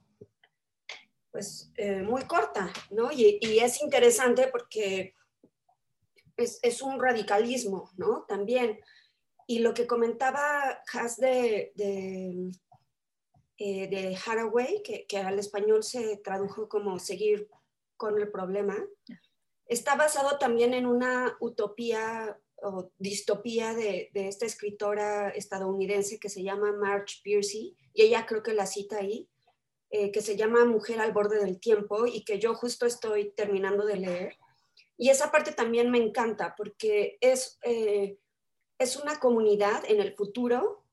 [1.30, 3.10] pues eh, muy corta, ¿no?
[3.12, 5.14] Y, es interesante porque
[6.44, 8.24] es, un radicalismo, ¿no?
[8.29, 8.81] También.
[9.46, 12.50] Y lo que comentaba Has de, de,
[13.59, 17.48] eh, Haraway, que, al español se tradujo como seguir
[17.96, 18.76] con el problema,
[19.66, 26.42] está basado también en una utopía o distopía de, de esta escritora estadounidense que se
[26.42, 29.29] llama Marge Piercy, y ella creo que la cita ahí,
[29.92, 33.85] eh, que se llama Mujer al borde del tiempo y que yo justo estoy terminando
[33.85, 34.37] de leer.
[35.00, 38.18] Y esa parte también me encanta porque es, eh,
[38.78, 40.84] es una comunidad en el futuro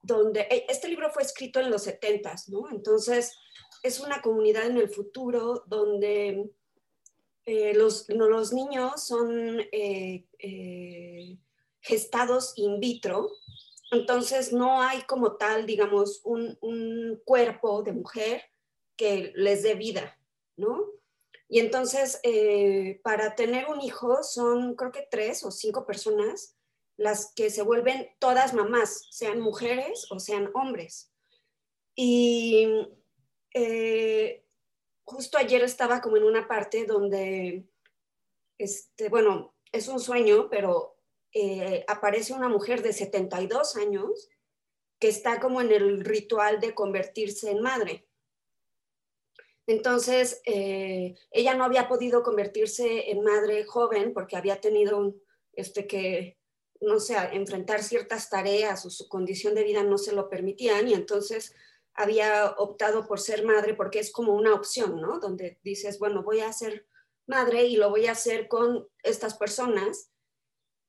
[0.00, 2.70] donde eh, este libro fue escrito en los 70, ¿no?
[2.70, 3.36] Entonces
[3.82, 6.50] es una comunidad en el futuro donde
[7.74, 9.62] los, los, niños son
[11.80, 13.30] gestados in vitro
[13.90, 16.58] entonces no hay como tal, digamos, un,
[17.24, 18.42] cuerpo de mujer
[18.96, 20.18] que les dé vida,
[20.56, 20.84] ¿no?
[21.48, 26.58] Y entonces, eh, para tener un hijo son creo que tres o cinco personas
[26.98, 31.12] las que se vuelven todas mamás, sean mujeres o sean hombres.
[31.94, 32.68] Y
[33.54, 34.44] eh,
[35.04, 37.68] justo ayer estaba como en una parte donde,
[38.58, 40.96] este, bueno, es un sueño, pero
[41.32, 44.28] eh, aparece una mujer de 72 años
[44.98, 48.07] que está como en el ritual de convertirse en madre.
[49.68, 55.14] Entonces, eh, ella no había podido convertirse en madre joven porque había tenido
[55.52, 56.38] este, que,
[56.80, 60.94] no sé, enfrentar ciertas tareas o su condición de vida no se lo permitían y
[60.94, 61.54] entonces
[61.92, 65.20] había optado por ser madre porque es como una opción, ¿no?
[65.20, 66.86] Donde dices, bueno, voy a ser
[67.26, 70.10] madre y lo voy a hacer con estas personas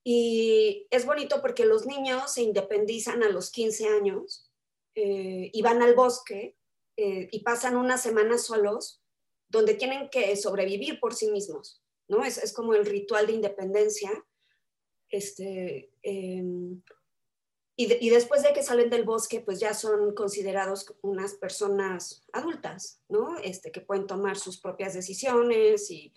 [0.05, 4.49] y es bonito porque los niños se independizan a los 15 años
[4.95, 6.55] eh, y van al bosque
[7.01, 9.01] eh, y pasan una semana solos
[9.47, 12.25] donde tienen que sobrevivir por sí mismos, ¿no?
[12.25, 14.11] Es, es como el ritual de independencia.
[15.09, 16.81] Este, em,
[17.77, 23.01] y, y, después de que salen del bosque, pues ya son considerados unas personas adultas,
[23.07, 23.37] ¿no?
[23.39, 26.13] Este, que pueden tomar sus propias decisiones y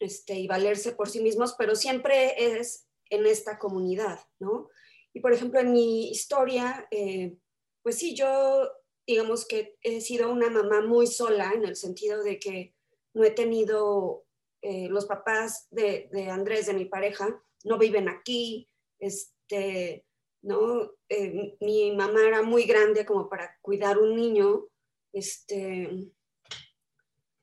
[0.00, 4.68] este, y valerse por sí mismos, pero siempre es en esta comunidad, ¿no?
[5.12, 7.36] Y por ejemplo, en mi historia, eh,
[7.82, 8.68] pues sí, yo
[9.06, 12.74] digamos que he sido una mamá muy sola en el sentido de que
[13.12, 14.24] no he tenido,
[14.62, 20.04] eh, los papás de, Andrés, de mi pareja, no viven aquí, este,
[20.42, 20.92] ¿no?
[21.08, 24.66] Eh, mi mamá era muy grande como para cuidar un niño,
[25.12, 26.10] este,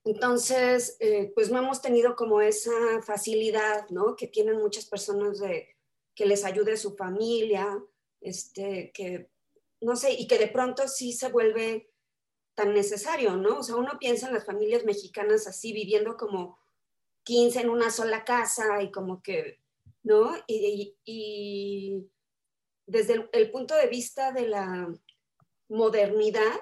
[0.04, 4.15] entonces, eh, pues no hemos tenido como esa facilidad, ¿no?
[4.15, 5.76] Que tienen muchas personas de
[6.15, 7.82] que les ayude su familia,
[8.19, 9.30] este, que,
[9.82, 11.91] no sé, y que de pronto sí se vuelve
[12.56, 13.60] tan necesario, ¿no?
[13.60, 16.60] O sea, uno piensa en las familias mexicanas así, viviendo como
[17.24, 19.60] 15 en una sola casa y como que,
[20.04, 20.34] ¿no?
[20.48, 22.08] Y, y
[22.86, 24.94] desde el punto de vista de la
[25.70, 26.60] modernidad,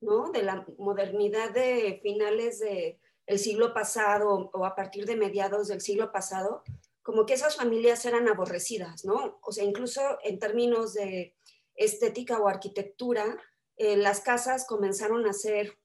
[0.00, 0.30] ¿no?
[0.30, 5.80] De la modernidad de finales del el siglo pasado o a partir de mediados del
[5.80, 6.64] siglo pasado,
[7.02, 9.38] como que esas familias eran aborrecidas, ¿no?
[9.42, 11.34] O sea, incluso en términos de
[11.80, 13.38] estética o arquitectura,
[13.76, 15.78] eh, las casas comenzaron a ser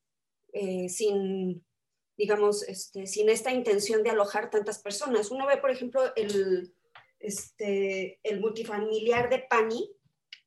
[0.52, 1.66] eh, sin,
[2.18, 5.32] digamos, este, sin esta intención de alojar tantas personas.
[5.32, 6.76] Uno ve, por ejemplo, el,
[7.20, 9.90] este, el multifamiliar de Pani,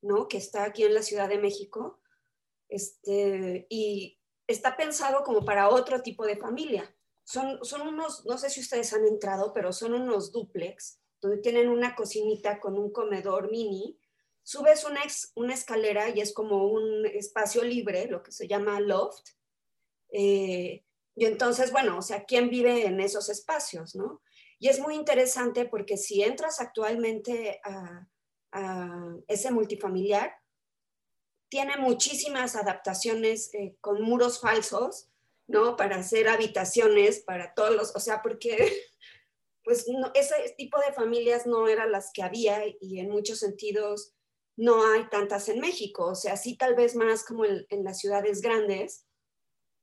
[0.03, 0.29] ¿no?
[0.29, 2.01] que está aquí en la Ciudad de México,
[2.69, 6.95] este, y está pensado como para otro tipo de familia.
[7.25, 11.71] Son, son unos, no sé si ustedes han entrado, pero son unos duplex, donde tienen
[11.71, 13.99] una cocinita con un comedor mini.
[14.49, 15.03] Subes una,
[15.35, 19.29] una escalera y es como un espacio libre, lo que se llama loft.
[20.11, 20.83] Eh,
[21.15, 24.23] y entonces, bueno, o sea, ¿quién vive en esos espacios, no?
[24.59, 28.09] Y es muy interesante porque si entras actualmente a,
[29.27, 30.33] ese multifamiliar,
[31.51, 35.11] tiene muchísimas adaptaciones eh, con muros falsos,
[35.47, 35.77] ¿no?
[35.77, 38.73] Para hacer habitaciones para todos los, o sea, porque
[39.63, 39.85] pues
[40.15, 44.15] ese tipo de familias no eran las que había y en muchos sentidos
[44.59, 48.41] no hay tantas en México, o sea, sí tal vez más como en las ciudades
[48.41, 49.07] grandes,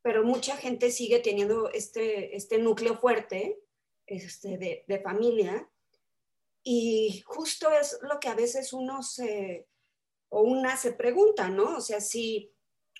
[0.06, 3.58] pero mucha gente sigue teniendo este, este núcleo fuerte
[4.06, 5.68] este, de, de, familia
[6.62, 9.68] y justo es lo que a veces uno se,
[10.30, 11.78] o una se pregunta, ¿no?
[11.78, 12.54] O sea, si,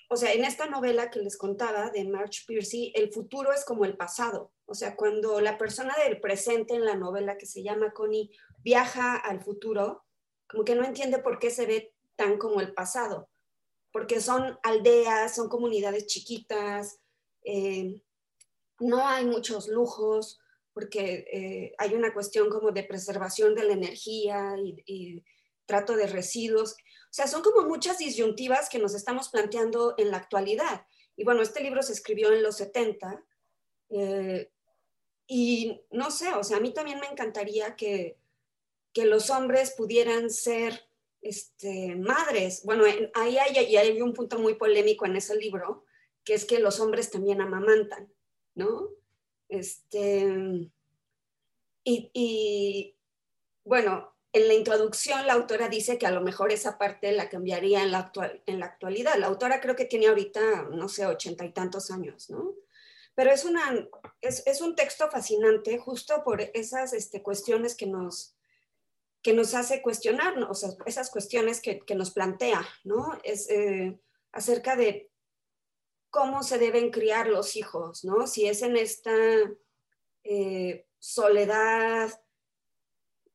[0.08, 3.84] o sea, en esta novela que les contaba de March Piercy, el futuro es como
[3.84, 7.92] el pasado, o sea, cuando la persona del presente en la novela que se llama
[7.92, 8.30] Connie
[8.64, 10.05] viaja al futuro,
[10.48, 13.28] como que no entiende por qué se ve tan como el pasado
[13.96, 17.00] porque son aldeas, son comunidades chiquitas,
[17.42, 18.02] eh,
[18.78, 20.38] no hay muchos lujos,
[20.74, 24.54] porque eh, hay una cuestión como de preservación de la energía
[24.84, 25.24] y,
[25.64, 26.72] trato de residuos.
[26.74, 26.76] O
[27.10, 30.84] sea, son como muchas disyuntivas que nos estamos planteando en la actualidad.
[31.16, 33.24] Y bueno, este libro se escribió en los 70
[33.88, 34.50] eh,
[35.26, 38.18] y no sé, o sea, a mí también me encantaría que,
[38.96, 40.88] que los hombres pudieran ser
[41.20, 42.62] este, madres.
[42.64, 45.84] Bueno, ahí hay, hay, un punto muy polémico en ese libro,
[46.24, 48.10] que es que los hombres también amamantan,
[48.54, 48.88] ¿no?
[49.50, 50.70] Este,
[51.84, 52.96] y,
[53.64, 57.82] bueno, en la introducción la autora dice que a lo mejor esa parte la cambiaría
[57.82, 59.16] en la, actual, en la actualidad.
[59.18, 62.54] La autora creo que tiene ahorita, no sé, ochenta y tantos años, ¿no?
[63.14, 63.86] Pero es, una,
[64.22, 68.35] es, un texto fascinante justo por esas este, cuestiones que nos,
[69.22, 73.18] que nos hace cuestionarnos, esas cuestiones que, nos plantea, ¿no?
[73.24, 73.98] Es eh,
[74.32, 75.10] acerca de
[76.10, 78.26] cómo se deben criar los hijos, ¿no?
[78.26, 79.12] Si es en esta
[80.24, 82.10] eh, soledad,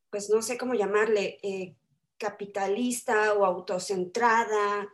[0.09, 1.75] pues no sé cómo llamarle, eh,
[2.17, 4.87] capitalista o autocentrada,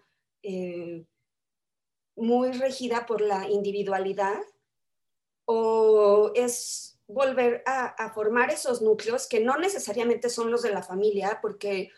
[2.15, 4.41] muy regida por la individualidad,
[5.45, 11.39] o es volver a, formar esos núcleos que no necesariamente son los de la familia,
[11.41, 11.89] porque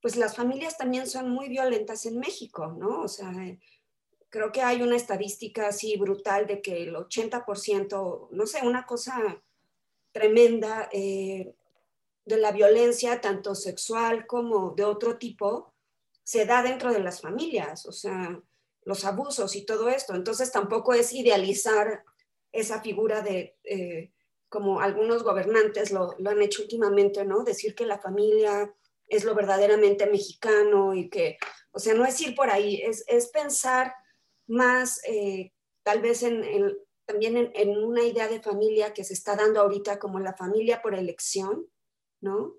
[0.00, 3.02] pues las familias también son muy violentas en México, ¿no?
[3.02, 3.32] O sea,
[4.30, 9.42] creo que hay una estadística así brutal de que el 80%, no sé, una cosa
[10.12, 11.54] tremenda eh,
[12.24, 15.74] de la violencia, tanto sexual como de otro tipo,
[16.22, 18.40] se da dentro de las familias, o sea,
[18.82, 20.14] los abusos y todo esto.
[20.14, 22.04] Entonces tampoco es idealizar
[22.52, 23.56] esa figura de...
[23.64, 24.12] Eh,
[24.48, 27.44] como algunos gobernantes lo, han hecho últimamente, ¿no?
[27.44, 28.72] Decir que la familia
[29.08, 31.38] es lo verdaderamente mexicano y que,
[31.72, 33.94] o sea, no es ir por ahí, es, pensar
[34.46, 36.44] más eh, tal vez en,
[37.04, 40.94] también en, una idea de familia que se está dando ahorita como la familia por
[40.94, 41.66] elección,
[42.20, 42.54] ¿no?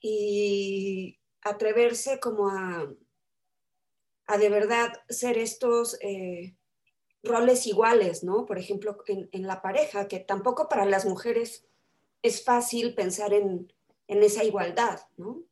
[0.00, 2.92] Y atreverse como a,
[4.26, 5.98] a de verdad ser estos...
[6.00, 6.56] Eh,
[7.24, 8.46] roles iguales, ¿no?
[8.46, 11.66] Por ejemplo, en, la pareja, que tampoco para las mujeres
[12.22, 13.72] es fácil pensar en,
[14.06, 15.42] esa igualdad, ¿no?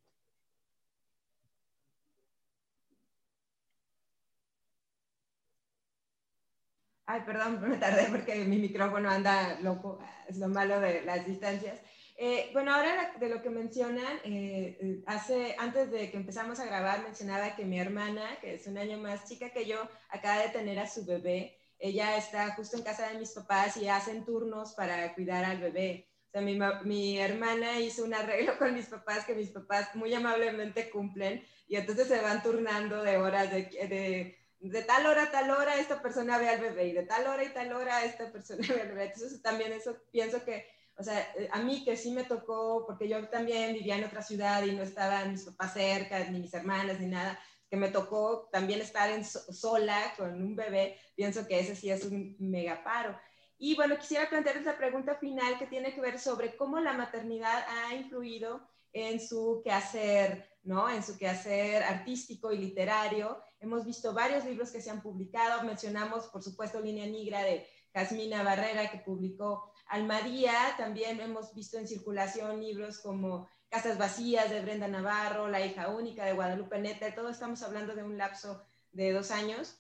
[7.07, 11.81] Ay, perdón, me tardé porque mi micrófono anda loco, es lo malo de las distancias.
[12.17, 16.67] Eh, bueno, ahora de lo que mencionan, eh, eh, hace, antes de que empezamos a
[16.67, 20.51] grabar, mencionaba que mi hermana, que es un año más chica que yo, acaba de
[20.51, 24.73] tener a su bebé ella está justo en casa de mis papás y hacen turnos
[24.75, 26.09] para cuidar al bebé.
[26.29, 30.15] O sea, mi, mi, hermana hizo un arreglo con mis papás que mis papás muy
[30.15, 35.31] amablemente cumplen y entonces se van turnando de horas de, de, de tal hora a
[35.33, 38.31] tal hora esta persona ve al bebé y de tal hora y tal hora esta
[38.31, 39.05] persona ve al bebé.
[39.07, 40.65] Entonces también eso pienso que,
[40.97, 44.63] o sea, a mí que sí me tocó, porque yo también vivía en otra ciudad
[44.63, 47.41] y no estaban mis papás cerca, ni mis hermanas, ni nada
[47.73, 52.05] que me tocó también estar en sola con un bebé, pienso que ese sí es
[52.05, 53.19] un mega paro.
[53.57, 57.65] Y bueno, quisiera plantearles la pregunta final que tiene que ver sobre cómo la maternidad
[57.67, 58.61] ha influido
[58.93, 60.91] en su quehacer, ¿no?
[60.91, 63.43] En su quehacer artístico y literario.
[63.59, 65.63] Hemos visto varios libros que se han publicado.
[65.63, 70.75] Mencionamos, por supuesto, Línea Negra de Casmina Barrera, que publicó Almadía.
[70.77, 76.27] También hemos visto en circulación libros como Casas Vacías de Brenda Navarro, La hija única
[76.27, 77.15] de Guadalupe Neta.
[77.15, 79.79] Todo estamos hablando de un lapso de dos años.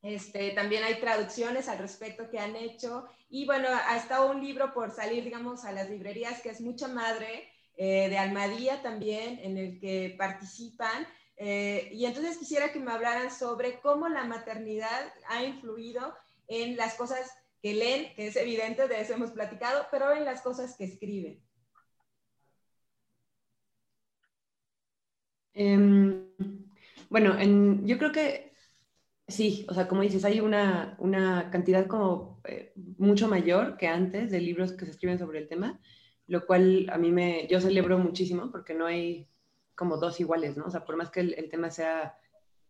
[0.00, 3.06] Este, también hay traducciones al respecto que han hecho.
[3.28, 6.88] Y bueno, ha estado un libro por salir, digamos, a las librerías que es Mucha
[6.88, 11.06] Madre, eh, de Almadía también, en el que participan.
[11.36, 16.94] Eh, y entonces quisiera que me hablaran sobre cómo la maternidad ha influido en las
[16.94, 20.84] cosas que leen, que es evidente, de eso hemos platicado, pero en las cosas que
[20.84, 21.46] escriben.
[25.58, 26.24] Em,
[27.10, 27.36] bueno,
[27.84, 28.52] yo creo que
[29.26, 34.30] sí, o sea, como dices, hay una, una cantidad como eh, mucho mayor que antes
[34.30, 35.80] de libros que se escriben sobre el tema,
[36.28, 39.28] lo cual a mí me, yo celebro muchísimo porque no hay
[39.74, 40.66] como dos iguales, ¿no?
[40.66, 42.16] O sea, por más que el, tema sea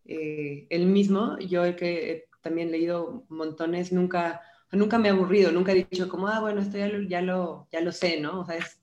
[0.07, 4.41] eh, el mismo, yo el que he también leído montones, nunca,
[4.73, 7.69] nunca me he aburrido, nunca he dicho como, ah, bueno, esto ya lo, ya lo,
[7.71, 8.41] ya lo sé, ¿no?
[8.41, 8.81] O sea, es,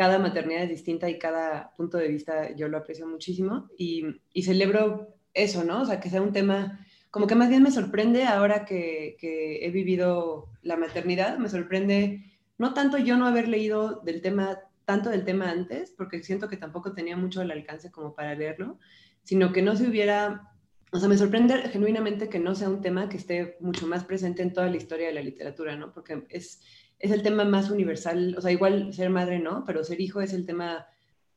[0.00, 4.02] cada maternidad es distinta y cada punto de vista yo lo aprecio muchísimo y,
[4.42, 5.82] celebro eso, ¿no?
[5.82, 9.62] O sea, que sea un tema, como que más bien me sorprende ahora que, que
[9.62, 12.24] he vivido la maternidad, me sorprende
[12.56, 16.56] no tanto yo no haber leído del tema tanto del tema antes, porque siento que
[16.56, 18.78] tampoco tenía mucho el alcance como para leerlo,
[19.22, 20.50] sino que no se hubiera,
[20.92, 24.40] o sea, me sorprende genuinamente que no sea un tema que esté mucho más presente
[24.40, 25.92] en toda la historia de la literatura, ¿no?
[25.92, 26.62] Porque es,
[27.00, 30.34] es el tema más universal, o sea, igual ser madre no, pero ser hijo es
[30.34, 30.86] el tema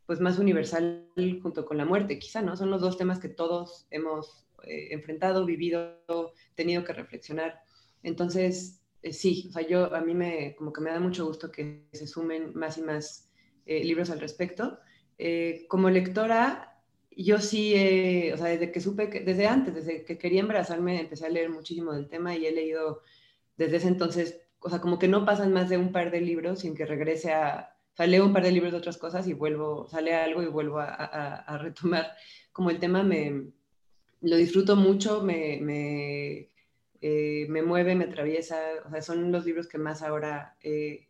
[0.06, 1.08] pues más universal
[1.41, 2.58] junto con la muerte, quizá, ¿no?
[2.58, 6.02] Son los dos temas que todos hemos eh, enfrentado, vivido,
[6.56, 7.62] tenido que reflexionar.
[8.04, 11.49] Entonces, eh, sí, o sea, yo a mí me como que me da mucho gusto
[11.49, 13.30] que se sumen más y más
[13.65, 14.80] eh, libros al respecto.
[15.69, 17.73] Como lectora, yo sí,
[18.34, 21.49] o sea, desde que supe, que, desde antes, desde que quería embarazarme, empecé a leer
[21.49, 23.04] muchísimo del tema y he leído
[23.56, 26.60] desde ese entonces, o sea, como que no pasan más de un par de libros
[26.60, 29.34] sin que regrese a, o sea, leo un par de libros de otras cosas y
[29.34, 32.13] vuelvo, sale algo y vuelvo a, a, retomar
[32.52, 33.47] como el tema, me,
[34.21, 36.49] lo disfruto mucho, me, me,
[37.02, 41.08] eh, me mueve, me atraviesa, o sea, son los libros que más ahora he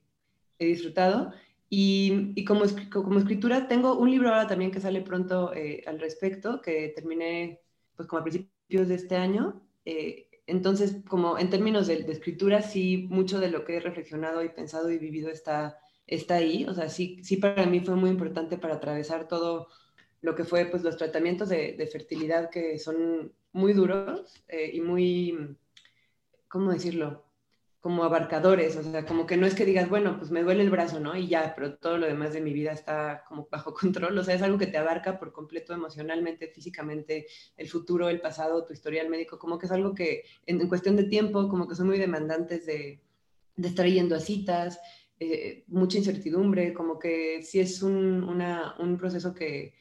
[0.59, 1.33] disfrutado
[1.75, 6.61] y, como, como, escritura, tengo un libro ahora también que sale pronto eh, al respecto,
[6.61, 7.61] que terminé
[7.95, 9.59] pues como a principios de este año.
[9.83, 14.49] Eh, entonces, como en términos de, escritura, sí, mucho de lo que he reflexionado y
[14.49, 16.65] pensado y vivido está, está ahí.
[16.65, 19.67] O sea, sí, sí para mí fue muy importante para atravesar todo
[20.21, 24.81] lo que fue pues los tratamientos de, de fertilidad que son muy duros eh, y
[24.81, 25.57] muy,
[26.47, 27.25] ¿cómo decirlo?
[27.83, 30.69] Como abarcadores, o sea, como que no es que digas, bueno, pues me duele el
[30.69, 31.17] brazo, ¿no?
[31.17, 34.35] Y ya, pero todo lo demás de mi vida está como bajo control, o sea,
[34.35, 39.09] es algo que te abarca por completo emocionalmente, físicamente, el futuro, el pasado, tu historial
[39.09, 42.65] médico, como que es algo que en, cuestión de tiempo, como que son muy demandantes
[42.65, 43.01] de,
[43.57, 44.79] de estar yendo a citas,
[45.19, 49.73] eh, mucha incertidumbre, como que sí es un, una, un proceso que,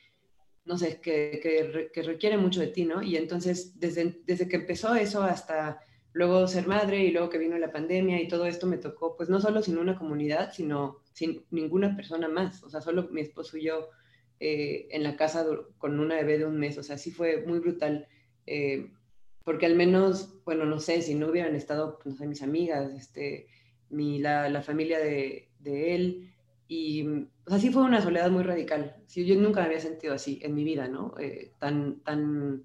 [0.65, 3.01] no sé, que, que, que, requiere mucho de ti, ¿no?
[3.01, 5.79] Y entonces, desde, desde que empezó eso hasta
[6.13, 9.29] luego ser madre y luego que vino la pandemia y todo esto me tocó, pues
[9.29, 13.57] no solo sin una comunidad, sino sin ninguna persona más, o sea, solo mi esposo
[13.57, 13.89] y yo
[14.41, 15.47] eh, en la casa
[15.79, 18.09] con una bebé de un mes, o sea, sí fue muy brutal,
[18.47, 18.91] eh,
[19.45, 22.93] porque al menos, bueno, no sé, si no hubieran estado, pues, no sé, mis amigas,
[22.93, 23.47] este,
[23.91, 26.31] mi, la, la familia de, de, él,
[26.69, 30.15] y, o sea, sí fue una soledad muy radical, sí, yo nunca me había sentido
[30.15, 31.15] así en mi vida, ¿no?
[31.19, 32.65] Eh, tan, tan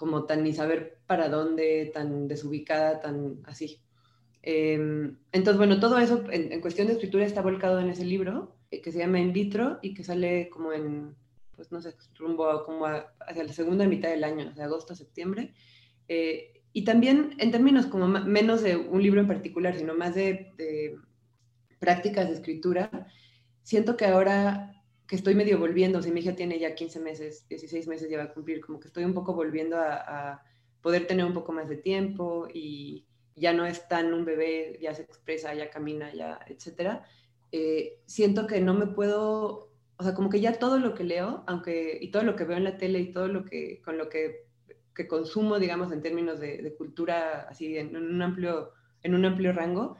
[0.00, 3.82] como tan ni saber para dónde, tan desubicada, tan así.
[4.40, 8.80] Em, entonces, bueno, todo eso en, cuestión de escritura está volcado en ese libro eh,
[8.80, 11.14] que se llama In vitro y que sale como en,
[11.54, 15.52] pues no sé, rumbo como hacia la segunda mitad del año, de agosto a septiembre.
[16.08, 20.96] Eh, y también en términos como menos de un libro en particular, sino más de
[21.78, 23.06] prácticas de escritura,
[23.64, 24.79] siento que ahora
[25.10, 28.18] que estoy medio volviendo, o sea, mi hija tiene ya 15 meses, 16 meses ya
[28.18, 30.40] va a cumplir, como que estoy un poco volviendo a,
[30.82, 34.94] poder tener un poco más de tiempo y ya no es tan un bebé, ya
[34.94, 37.04] se expresa, ya camina, ya, etcétera.
[37.50, 41.42] Eh, siento que no me puedo, o sea, como que ya todo lo que leo,
[41.48, 44.08] aunque, y todo lo que veo en la tele y todo lo que, con lo
[44.08, 44.46] que,
[44.94, 48.70] que consumo, digamos, en términos de, de cultura, así, en, en, un amplio,
[49.02, 49.96] en un amplio rango,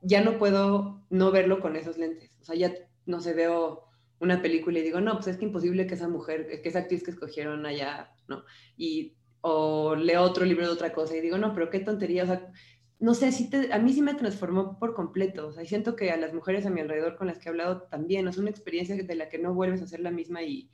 [0.00, 2.30] ya no puedo no verlo con esos lentes.
[2.40, 2.72] O sea, ya,
[3.04, 3.89] no sé, veo
[4.20, 7.02] una película y digo, no, pues es que imposible que esa mujer, que esa actriz
[7.02, 8.44] que escogieron allá, ¿no?
[8.76, 12.26] Y, o leo otro libro de otra cosa y digo, no, pero qué tontería, o
[12.26, 12.52] sea,
[12.98, 16.18] no sé, si a mí sí me transformó por completo, o sea, siento que a
[16.18, 19.14] las mujeres a mi alrededor con las que he hablado también, es una experiencia de
[19.14, 20.70] la que no vuelves a ser la misma y,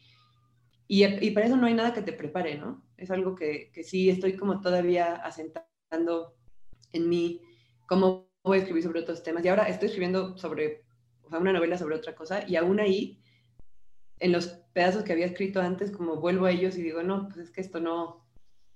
[0.88, 2.84] y, y para eso no hay nada que te prepare, ¿no?
[2.96, 6.34] Es algo que, que sí estoy como todavía asentando
[6.92, 7.40] en mí
[7.86, 9.44] cómo voy a escribir sobre otros temas.
[9.44, 10.84] Y ahora estoy escribiendo sobre,
[11.22, 13.20] o sea, una novela sobre otra cosa y aún ahí,
[14.18, 17.38] en los pedazos que había escrito antes, como vuelvo a ellos y digo, no, pues
[17.38, 18.24] es que esto no,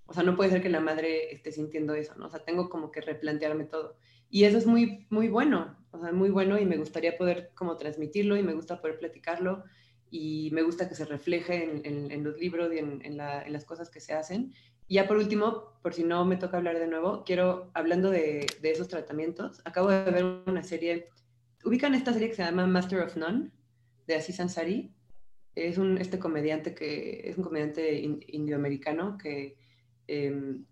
[0.06, 2.26] o sea, no puede ser que la madre esté sintiendo eso, ¿no?
[2.26, 3.96] O sea, tengo como que replantearme todo.
[4.28, 7.76] Y eso es muy, muy bueno, o sea, muy bueno y me gustaría poder como
[7.76, 9.64] transmitirlo y me gusta poder platicarlo
[10.10, 14.12] y me gusta que se refleje en, los libros y en, las cosas que se
[14.12, 14.52] hacen.
[14.88, 18.46] Y ya por último, por si no me toca hablar de nuevo, quiero, hablando de,
[18.62, 21.08] esos tratamientos, acabo de ver una serie,
[21.64, 23.50] ubican esta serie que se llama Master of None,
[24.06, 24.92] de Aziz Ansari.
[25.54, 29.56] Es un, este comediante que, es un comediante indioamericano que,
[30.06, 30.64] em,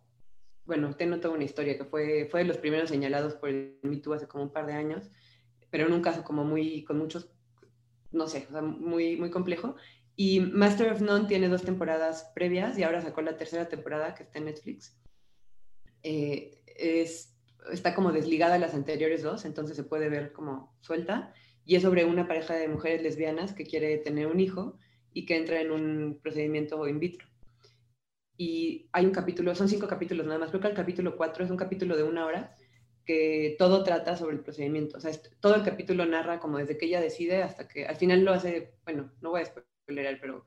[0.65, 4.01] bueno, tengo toda una historia, que fue, fue de los primeros señalados por el Me
[4.15, 5.11] hace como un par de años,
[5.71, 7.31] pero en un caso como muy, con muchos
[8.11, 9.77] no sé, o sea, muy, muy complejo.
[10.17, 14.25] Y Master of None tiene dos temporadas previas y ahora sacó la tercera temporada que
[14.25, 14.99] está en Netflix.
[16.03, 17.37] Eh, es,
[17.71, 21.33] está como desligada a las anteriores dos, entonces se puede ver como suelta.
[21.69, 24.79] Y es sobre una pareja de mujeres lesbianas que quiere tener un hijo
[25.13, 27.29] y que entra en un procedimiento in vitro.
[28.39, 31.51] Y hay un capítulo, son cinco capítulos nada más, creo que el capítulo cuatro es
[31.51, 32.57] un capítulo de una hora
[33.05, 34.97] que todo trata sobre el procedimiento.
[34.97, 38.25] O sea, todo el capítulo narra como desde que ella decide hasta que al final
[38.25, 40.47] lo hace, bueno, no voy a spoilerar, pero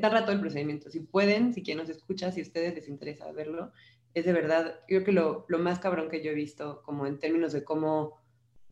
[0.00, 0.90] narra todo el procedimiento.
[0.90, 3.70] Si pueden, si quien nos escucha, si a ustedes les interesa verlo,
[4.14, 7.06] es de verdad, yo creo que lo, lo más cabrón que yo he visto, como
[7.06, 8.23] en términos de cómo,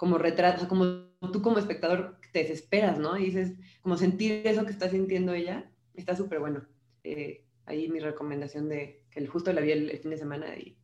[0.03, 0.85] cómo retrata, como
[1.33, 3.17] tú como espectador te desesperas, ¿no?
[3.17, 6.67] Y dices, como sentir eso que está sintiendo ella, está súper bueno.
[7.05, 10.77] Eh, ahí mi recomendación de que justo la vi el fin de semana y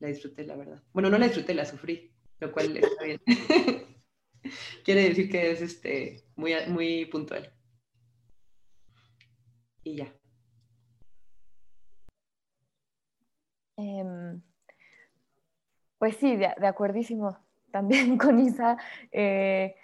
[0.00, 0.82] la disfruté, la verdad.
[0.94, 3.20] Bueno, no la disfruté, la sufrí, lo cual está bien.
[4.86, 7.52] Quiere decir que es este, muy, muy puntual.
[9.84, 10.14] Y ya.
[13.76, 14.40] Em,
[15.98, 17.38] pues sí, de, de, acuerdísimo
[17.72, 18.76] también con Isa.
[19.10, 19.74] Eh,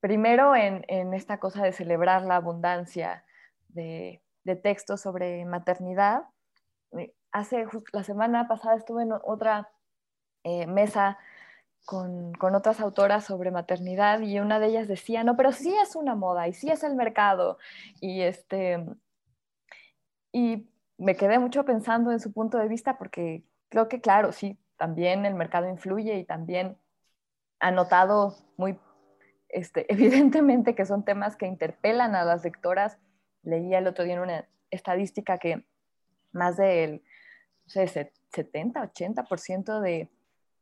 [0.00, 3.24] primero en, en, esta cosa de celebrar la abundancia
[3.68, 6.22] de, de textos sobre maternidad
[6.92, 9.70] eh, hace la semana pasada estuve en otra
[10.44, 11.18] eh, mesa
[11.84, 16.14] con, otras autoras sobre maternidad y una de ellas decía, no, pero sí es una
[16.14, 17.58] moda y sí es el mercado.
[18.00, 18.84] Y, este,
[20.32, 20.68] y
[20.98, 25.24] me quedé mucho pensando en su punto de vista porque creo que, claro, sí, también
[25.26, 26.78] el mercado influye y también
[27.60, 28.78] ha notado muy
[29.48, 32.98] este, evidentemente que son temas que interpelan a las lectoras.
[33.42, 35.64] Leía el otro día en una estadística que
[36.32, 37.02] más del
[37.66, 40.10] 70, 80% de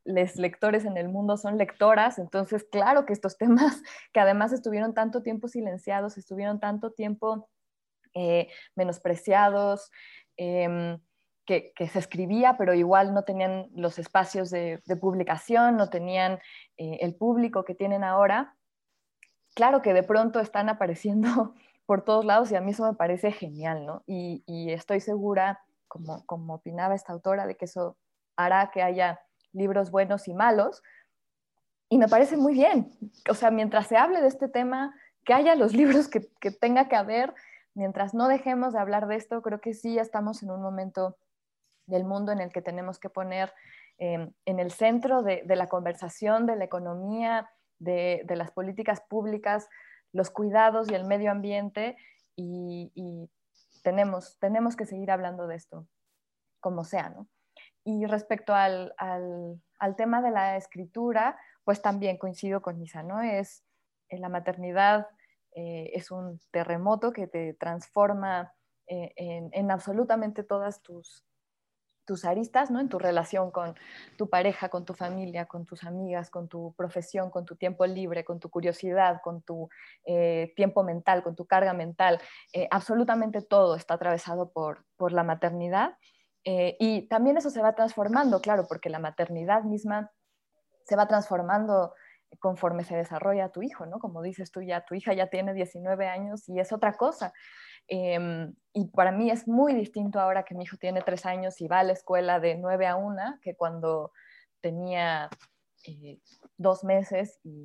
[0.04, 3.82] los lectores en el mundo son lectoras, entonces claro que estos temas
[4.12, 7.48] que además estuvieron tanto tiempo silenciados, estuvieron tanto tiempo
[8.14, 9.90] eh, menospreciados,
[10.36, 10.98] em,
[11.46, 16.40] que, se escribía, pero igual no tenían los espacios de, publicación, no tenían
[16.76, 18.56] eh, el público que tienen ahora.
[19.54, 21.54] Claro que de pronto están apareciendo
[21.86, 24.02] por todos lados y a mí eso me parece genial, ¿no?
[24.06, 24.42] Y,
[24.72, 27.96] estoy segura, como, opinaba esta autora, de que eso
[28.36, 29.20] hará que haya
[29.52, 30.82] libros buenos y malos.
[31.88, 32.90] Y me parece muy bien.
[33.30, 34.92] O sea, mientras se hable de este tema,
[35.24, 36.20] que haya los libros que,
[36.50, 37.32] tenga que haber,
[37.74, 41.16] mientras no dejemos de hablar de esto, creo que sí estamos en un momento
[41.86, 43.52] del mundo en el que tenemos que poner
[43.98, 49.68] em, en el centro de, la conversación, de la economía, de, las políticas públicas,
[50.12, 51.96] los cuidados y el medio ambiente
[52.36, 53.30] y,
[53.82, 55.86] tenemos, tenemos que seguir hablando de esto,
[56.58, 57.28] como sea, ¿no?
[57.84, 58.92] Y respecto al,
[59.96, 63.22] tema de la escritura, pues también coincido con Misa, ¿no?
[63.22, 63.62] Es
[64.08, 65.06] eh, la maternidad
[65.54, 68.52] eh, es un terremoto que te transforma
[68.88, 71.24] eh, en, absolutamente todas tus,
[72.06, 72.80] tus aristas, ¿no?
[72.80, 73.74] En tu relación con
[74.16, 78.24] tu pareja, con tu familia, con tus amigas, con tu profesión, con tu tiempo libre,
[78.24, 79.68] con tu curiosidad, con tu
[80.04, 82.20] eh, tiempo mental, con tu carga mental.
[82.52, 85.98] Eh, absolutamente todo está atravesado por, por la maternidad.
[86.44, 90.12] Eh, y también eso se va transformando, claro, porque la maternidad misma
[90.84, 91.92] se va transformando
[92.38, 93.98] conforme se desarrolla tu hijo, ¿no?
[93.98, 97.32] Como dices tú, ya tu hija ya tiene 19 años y es otra cosa.
[97.88, 101.68] Em, y para mí es muy distinto ahora que mi hijo tiene tres años y
[101.68, 104.12] va a la escuela de 9 a 1 que cuando
[104.60, 105.30] tenía
[105.86, 106.18] eh,
[106.56, 107.64] dos meses y,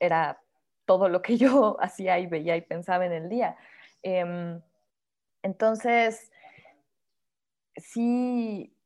[0.00, 0.40] era
[0.84, 3.56] todo lo que yo hacía y veía y pensaba en el día.
[4.02, 4.60] Em,
[5.42, 6.30] entonces,
[7.76, 8.76] sí,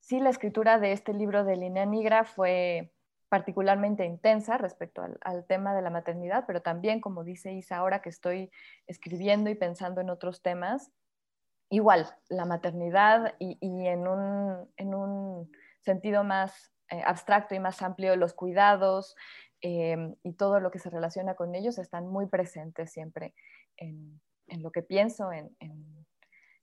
[0.00, 2.92] sí, la escritura de este libro de Línea Negra fue
[3.32, 8.10] particularmente intensa respecto al, tema de la maternidad, pero también, como dice Isa, ahora que
[8.10, 8.50] estoy
[8.86, 10.92] escribiendo y pensando en otros temas,
[11.70, 13.56] igual, la maternidad y,
[13.86, 19.16] en, un, sentido más eh, abstracto y más amplio, los cuidados
[19.62, 23.34] em, y todo lo que se relaciona con ellos están muy presentes siempre
[23.78, 24.20] en,
[24.58, 25.56] lo que pienso, en,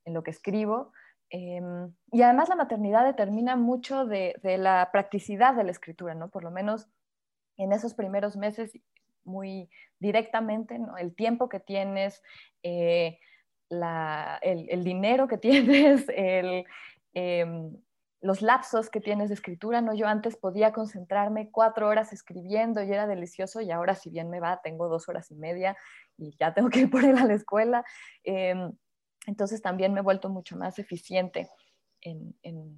[0.05, 0.91] lo que escribo.
[1.32, 6.30] Em, y además la maternidad determina mucho de, la practicidad de la escritura, ¿no?
[6.30, 6.88] Por lo menos
[7.57, 8.71] en esos primeros meses
[9.23, 9.69] muy
[9.99, 12.23] directamente, el tiempo que tienes,
[12.63, 13.19] eh,
[13.69, 15.38] el, dinero que
[16.05, 16.05] tienes,
[17.13, 17.75] em,
[18.21, 19.93] los lapsos que tienes de escritura, ¿no?
[19.93, 24.39] Yo antes podía concentrarme cuatro horas escribiendo y era delicioso y ahora si bien me
[24.39, 25.77] va, tengo dos horas y media
[26.17, 27.86] y ya tengo que ir por él a la escuela.
[29.30, 31.47] Entonces también me he vuelto mucho más eficiente
[32.01, 32.36] en,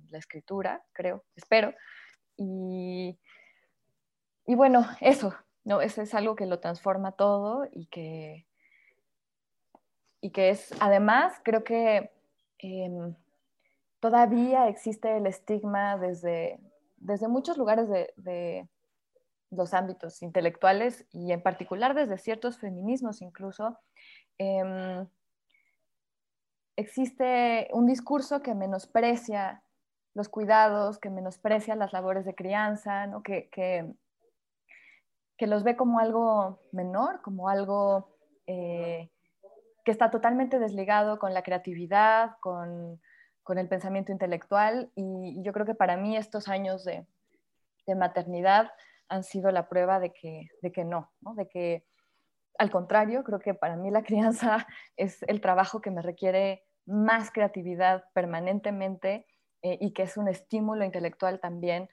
[0.09, 1.73] la escritura, creo, espero.
[2.35, 3.17] Y,
[4.45, 5.33] y bueno, eso,
[5.63, 5.79] ¿no?
[5.79, 8.45] Eso es algo que lo transforma todo y que,
[10.19, 12.11] y que es, además, creo que
[12.59, 13.15] em,
[14.01, 16.59] todavía existe el estigma desde,
[16.97, 18.67] desde muchos lugares de,
[19.51, 23.77] los ámbitos intelectuales y en particular desde ciertos feminismos incluso.
[24.37, 25.07] Em,
[26.81, 29.63] existe un discurso que menosprecia
[30.13, 33.23] los cuidados, que menosprecia las labores de crianza, ¿no?
[33.23, 33.95] que, que,
[35.47, 38.15] los ve como algo menor, como algo
[38.45, 39.09] eh,
[39.83, 43.01] que está totalmente desligado con la creatividad, con,
[43.41, 44.91] con el pensamiento intelectual.
[44.93, 47.07] Y, yo creo que para mí estos años de,
[47.87, 48.71] de maternidad
[49.09, 51.33] han sido la prueba de que, de que no, ¿no?
[51.33, 51.85] de que
[52.57, 57.31] al contrario, creo que para mí la crianza es el trabajo que me requiere más
[57.31, 59.25] creatividad permanentemente
[59.61, 61.89] eh, y que es un estímulo intelectual también.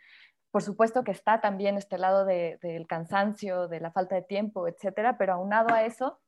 [0.50, 5.18] Por supuesto que está también este lado del cansancio, de la falta de tiempo, etcétera,
[5.18, 6.18] pero aunado a eso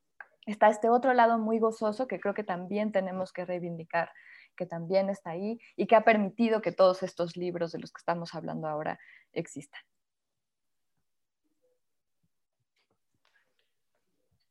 [0.45, 4.11] está este otro lado muy gozoso que creo que también tenemos que reivindicar,
[4.55, 7.99] que también está ahí y que ha permitido que todos estos libros de los que
[7.99, 8.99] estamos hablando ahora
[9.33, 9.81] existan.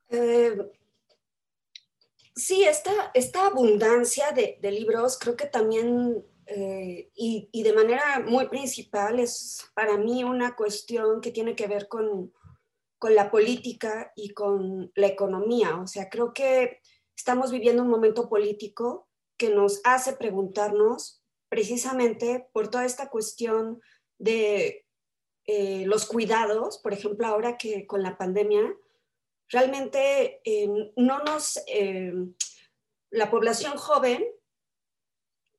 [0.09, 0.57] Eh,
[2.41, 9.21] Sí, esta, esta abundancia de, libros creo que también eh, y, de manera muy principal
[9.21, 12.33] es para mí una cuestión que tiene que ver con,
[12.99, 15.77] con la política y con la economía.
[15.77, 16.81] O sea, creo que
[17.15, 23.83] estamos viviendo un momento político que nos hace preguntarnos precisamente por toda esta cuestión
[24.19, 24.87] de
[25.45, 28.75] eh, los cuidados, por ejemplo, ahora que con la pandemia,
[29.51, 32.13] realmente eh, no nos, eh,
[33.11, 34.25] la población joven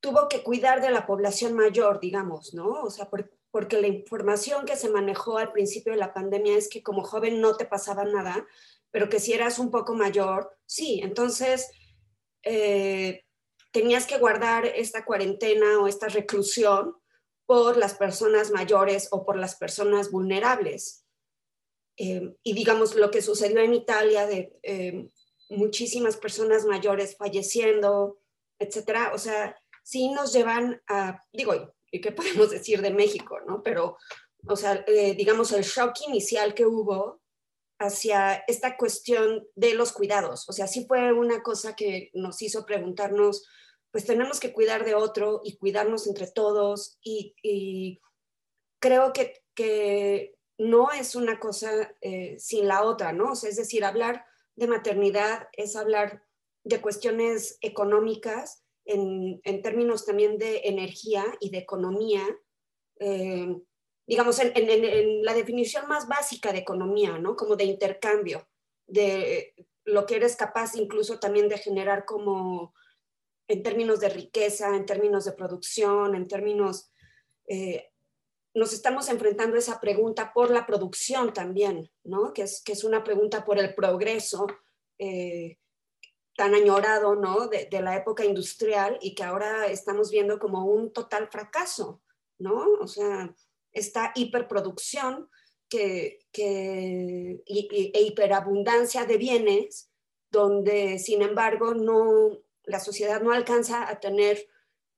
[0.00, 2.82] tuvo que cuidar de la población mayor, digamos, ¿no?
[2.82, 6.82] O sea, porque la información que se manejó al principio de la pandemia es que
[6.82, 8.46] como joven no te pasaba nada,
[8.90, 11.70] pero que si eras un poco mayor, sí, entonces
[12.42, 13.24] eh,
[13.70, 16.96] tenías que guardar esta cuarentena o esta reclusión
[17.46, 21.01] por las personas mayores o por las personas vulnerables.
[21.96, 25.10] Eh, y digamos lo que sucedió en Italia de eh,
[25.50, 28.18] muchísimas personas mayores falleciendo,
[28.58, 33.62] etcétera, o sea, sí nos llevan a, digo, ¿y qué podemos decir de México, no?
[33.62, 33.98] Pero,
[34.46, 37.20] o sea, eh, digamos el shock inicial que hubo
[37.78, 42.64] hacia esta cuestión de los cuidados, o sea, sí fue una cosa que nos hizo
[42.64, 43.44] preguntarnos,
[43.90, 48.00] pues tenemos que cuidar de otro y cuidarnos entre todos y, y
[48.78, 53.32] creo que, que no es una cosa eh, sin la otra, ¿no?
[53.32, 54.24] es decir, hablar
[54.56, 56.22] de maternidad es hablar
[56.64, 62.22] de cuestiones económicas en, términos también de energía y de economía,
[62.98, 63.56] eh,
[64.06, 67.36] digamos, en, la definición más básica de economía, ¿no?
[67.36, 68.48] Como de intercambio,
[68.86, 72.74] de lo que eres capaz incluso también de generar como
[73.48, 76.92] en términos de riqueza, en términos de producción, en términos
[77.48, 77.91] eh,
[78.54, 82.32] nos estamos enfrentando a esa pregunta por la producción también, ¿no?
[82.32, 84.46] Que es, que es una pregunta por el progreso
[84.98, 85.58] eh,
[86.36, 87.48] tan añorado, ¿no?
[87.48, 92.02] De, la época industrial y que ahora estamos viendo como un total fracaso,
[92.38, 92.64] ¿no?
[92.80, 93.34] O sea,
[93.72, 95.30] esta hiperproducción
[95.68, 99.90] que, que, e hiperabundancia de bienes,
[100.30, 104.46] donde sin embargo no, la sociedad no alcanza a tener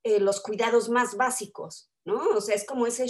[0.02, 2.30] eh, los cuidados más básicos, ¿no?
[2.30, 3.07] O sea, es como ese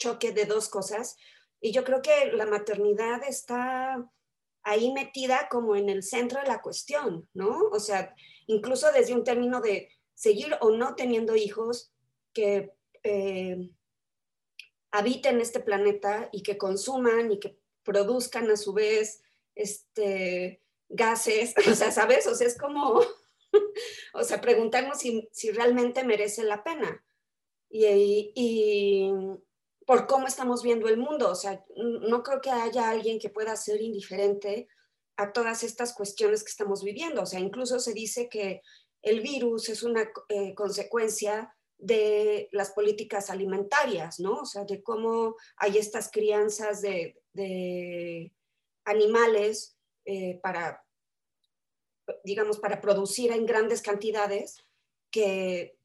[0.00, 1.16] choque de dos cosas.
[1.60, 4.10] Y yo creo que la maternidad está
[4.62, 7.68] ahí metida como en el centro de la cuestión, ¿no?
[7.70, 8.14] O sea,
[8.46, 11.92] incluso desde un término de seguir o no teniendo hijos
[12.32, 12.72] que
[13.02, 13.70] eh,
[14.90, 19.22] habiten este planeta y que consuman y que produzcan a su vez
[19.54, 22.26] este, gases, o sea, ¿sabes?
[22.26, 23.00] O sea, es como,
[24.14, 27.04] o sea, preguntarnos si, si realmente merece la pena.
[27.70, 29.10] y,
[29.90, 31.28] por cómo estamos viendo el mundo.
[31.30, 34.68] O sea, no creo que haya alguien que pueda ser indiferente
[35.16, 37.22] a todas estas cuestiones que estamos viviendo.
[37.22, 38.62] O sea, incluso se dice que
[39.02, 44.42] el virus es una eh, consecuencia de las políticas alimentarias, ¿no?
[44.42, 48.32] O sea, de cómo hay estas crianzas de,
[48.84, 50.84] animales eh, para,
[52.22, 54.54] digamos, para producir en grandes cantidades
[55.10, 55.76] que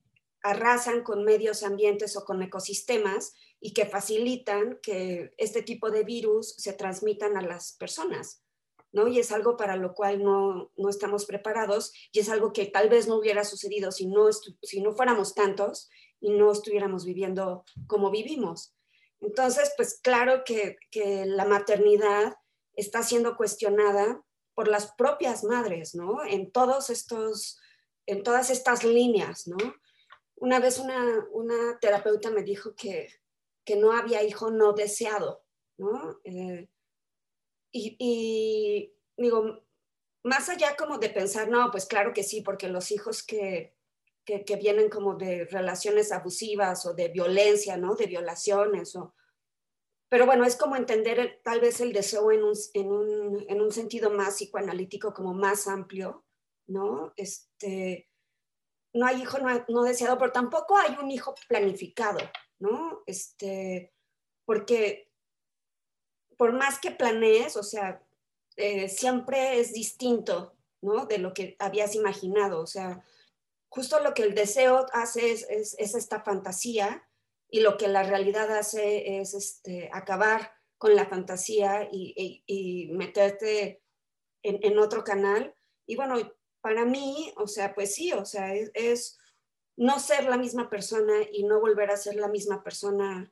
[0.43, 3.33] arrasan con medios ambientes o con ecosistemas
[3.65, 8.43] y que facilitan que este tipo de virus se transmitan a las personas.
[8.91, 9.07] ¿no?
[9.07, 12.89] Y es algo para lo cual no, no, estamos preparados y es algo que tal
[12.89, 15.89] vez no hubiera sucedido si no, si no fuéramos tantos
[16.21, 18.75] y no estuviéramos viviendo como vivimos.
[19.19, 22.35] Entonces, pues claro que, que la maternidad
[22.75, 26.23] está siendo cuestionada por las propias madres, ¿no?
[26.23, 27.59] En todos estos,
[28.05, 29.57] en todas estas líneas, ¿no?
[30.35, 33.07] Una vez una, una terapeuta me dijo que,
[33.65, 35.43] que no había hijo no deseado,
[35.77, 36.19] ¿no?
[36.23, 36.69] Eh,
[37.77, 39.63] y, digo,
[40.23, 43.75] más allá como de pensar, no, pues claro que sí, porque los hijos que,
[44.23, 47.95] que, vienen como de relaciones abusivas o de violencia, ¿no?
[47.95, 49.13] De violaciones o...
[50.07, 53.71] Pero bueno, es como entender tal vez el deseo en un, en, un, en un,
[53.71, 56.23] sentido más psicoanalítico, como más amplio,
[56.67, 57.11] ¿no?
[57.17, 58.09] Este,
[58.93, 62.19] no hay hijo no, no deseado, pero tampoco hay un hijo planificado,
[62.59, 63.03] ¿no?
[63.05, 63.93] Este,
[64.45, 65.11] porque
[66.37, 68.01] por más que planees, o sea,
[68.57, 71.05] eh, siempre es distinto, ¿no?
[71.05, 73.03] De lo que habías imaginado, o sea,
[73.69, 77.07] justo lo que el deseo hace es, es, esta fantasía
[77.49, 83.81] y lo que la realidad hace es este, acabar con la fantasía y, y, meterte
[84.43, 85.53] en, otro canal.
[85.85, 86.15] Y bueno,
[86.61, 89.17] para mí, o sea, pues sí, o sea, es
[89.77, 93.31] no ser la misma persona y no volver a ser la misma persona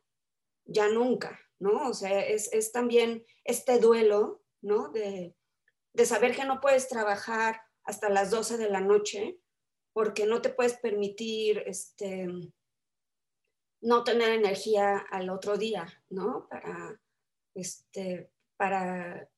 [0.66, 1.90] ya nunca, ¿no?
[1.90, 4.90] O sea, es, también este duelo, ¿no?
[4.90, 5.36] De,
[6.06, 9.40] saber que no puedes trabajar hasta las 12 de la noche
[9.94, 12.28] porque no te puedes permitir este,
[13.82, 16.48] no tener energía al otro día, ¿no?
[16.50, 17.00] Para,
[17.54, 19.30] este, para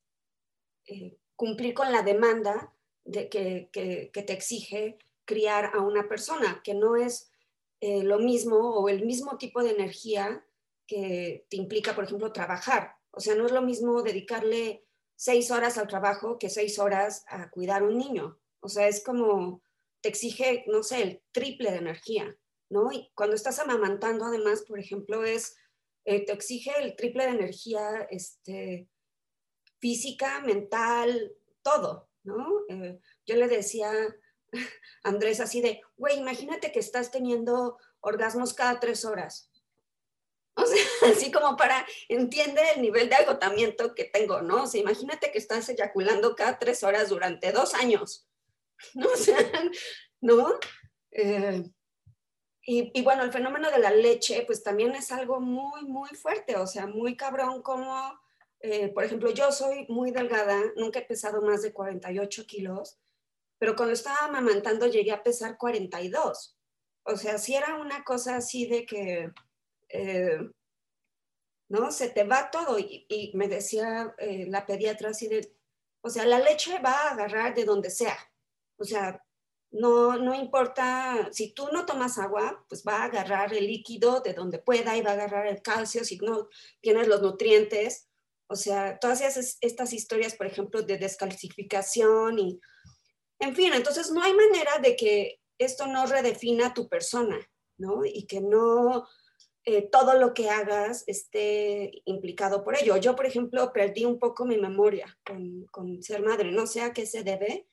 [0.86, 2.72] eh, cumplir con la demanda
[3.04, 3.70] de que,
[4.12, 7.30] te exige criar a una persona, que no es
[7.80, 10.46] eh, lo mismo o el mismo tipo de energía
[10.86, 12.96] que te implica, por ejemplo, trabajar.
[13.10, 17.50] O sea, no es lo mismo dedicarle seis horas al trabajo que seis horas a
[17.50, 18.38] cuidar un niño.
[18.60, 19.62] O sea, es como,
[20.00, 22.36] te exige, no sé, el triple de energía,
[22.70, 22.92] ¿no?
[22.92, 25.56] Y cuando estás amamantando, además, por ejemplo, es,
[26.04, 28.88] eh, te exige el triple de energía este,
[29.78, 32.46] física, mental, todo, ¿no?
[32.68, 33.90] Eh, yo le decía
[35.02, 39.50] Andrés así de, güey, imagínate que estás teniendo orgasmos cada tres horas.
[40.54, 44.64] O sea, así como para, entiende el nivel de agotamiento que tengo, ¿no?
[44.64, 48.28] O sea, imagínate que estás eyaculando cada tres horas durante dos años,
[48.94, 49.06] ¿no?
[49.12, 49.38] O sea,
[50.20, 50.58] ¿no?
[51.10, 51.62] Eh,
[52.68, 56.66] y, bueno, el fenómeno de la leche, pues también es algo muy, muy fuerte, o
[56.66, 58.18] sea, muy cabrón como,
[58.58, 62.98] eh, por ejemplo, yo soy muy delgada, nunca he pesado más de 48 kilos,
[63.58, 66.56] pero cuando estaba amamantando llegué a pesar 42.
[67.04, 69.32] O sea, si era una cosa así de que
[69.88, 70.38] eh,
[71.68, 71.90] ¿no?
[71.90, 72.78] Se te va todo.
[72.78, 75.52] Y, me decía eh, la pediatra así de,
[76.02, 78.16] o sea, la leche va a agarrar de donde sea.
[78.78, 79.22] O sea,
[79.70, 84.32] no, no importa, si tú no tomas agua, pues va a agarrar el líquido de
[84.32, 86.48] donde pueda y va a agarrar el calcio si no
[86.80, 88.08] tienes los nutrientes.
[88.48, 92.60] O sea, todas esas, estas historias, por ejemplo, de descalcificación y,
[93.38, 97.38] en fin, entonces no hay manera de que esto no redefina tu persona,
[97.78, 98.04] ¿no?
[98.04, 99.06] Y que no,
[99.68, 102.96] eh, todo lo que hagas esté implicado por ello.
[102.98, 105.18] Yo, por ejemplo, perdí un poco mi memoria
[105.72, 107.66] con, ser madre, no sé a qué se debe,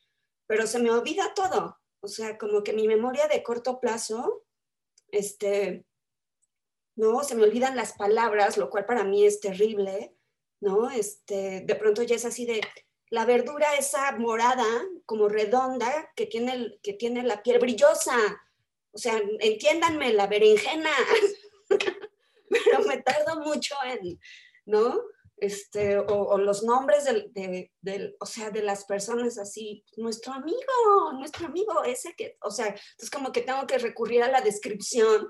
[0.48, 1.78] pero se me olvida todo.
[2.02, 4.44] O sea, como que mi memoria de corto plazo,
[5.10, 5.86] este,
[6.96, 7.24] ¿no?
[7.24, 10.16] Se me olvidan las palabras, lo cual para mí es terrible,
[10.62, 10.90] ¿no?
[10.90, 12.62] Este, de pronto ya es así de,
[13.14, 14.66] la verdura esa morada,
[15.06, 18.18] como redonda, que tiene, que tiene la piel brillosa.
[18.92, 20.90] O sea, entiéndanme, la berenjena,
[22.50, 24.20] pero me tardo mucho en,
[24.66, 25.00] ¿no?
[25.38, 31.84] Este, o, los nombres del, o sea, de las personas así, nuestro amigo, nuestro amigo,
[31.84, 35.30] ese que, o sea, entonces como que tengo que recurrir a la descripción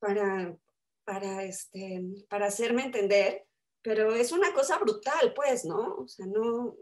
[0.00, 0.56] para,
[1.04, 3.46] para, este, para hacerme entender,
[3.82, 5.94] pero es una cosa brutal, pues, ¿no?
[5.98, 6.74] O sea, no,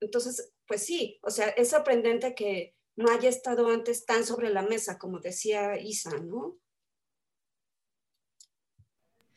[0.00, 4.62] entonces, pues sí, o sea, es sorprendente que no haya estado antes tan sobre la
[4.62, 6.56] mesa, como decía Isa, ¿no?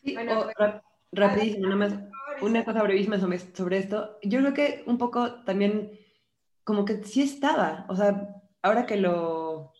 [0.03, 0.73] Sí, bueno, pues,
[1.11, 4.17] rapidísimo, nada más una cosa brevísima sobre, esto.
[4.23, 5.99] Yo creo que un poco también,
[6.63, 9.73] como que sí estaba, o sea, ahora que lo,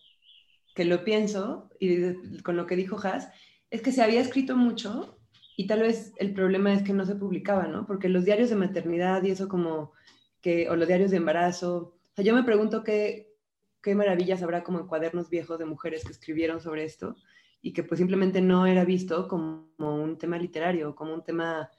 [0.75, 3.29] que lo pienso y con lo que dijo Haas,
[3.69, 5.17] es que se había escrito mucho
[5.57, 7.85] y tal vez el problema es que no se publicaba, ¿no?
[7.87, 9.93] Porque los diarios de maternidad y eso como
[10.41, 13.35] que, o los diarios de embarazo, o sea, yo me pregunto qué,
[13.81, 17.15] qué maravillas habrá como en cuadernos viejos de mujeres que escribieron sobre esto
[17.61, 21.69] y que pues simplemente no era visto como un tema literario, como un tema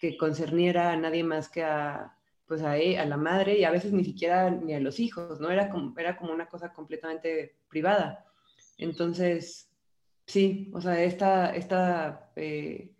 [0.00, 3.92] que concerniera a nadie más que a, pues a, e, la madre y a veces
[3.92, 5.50] ni siquiera ni a los hijos, ¿no?
[5.50, 8.24] Era como, era como una cosa completamente privada.
[8.78, 9.70] Entonces,
[10.26, 12.94] sí, o sea, esta, esta eh,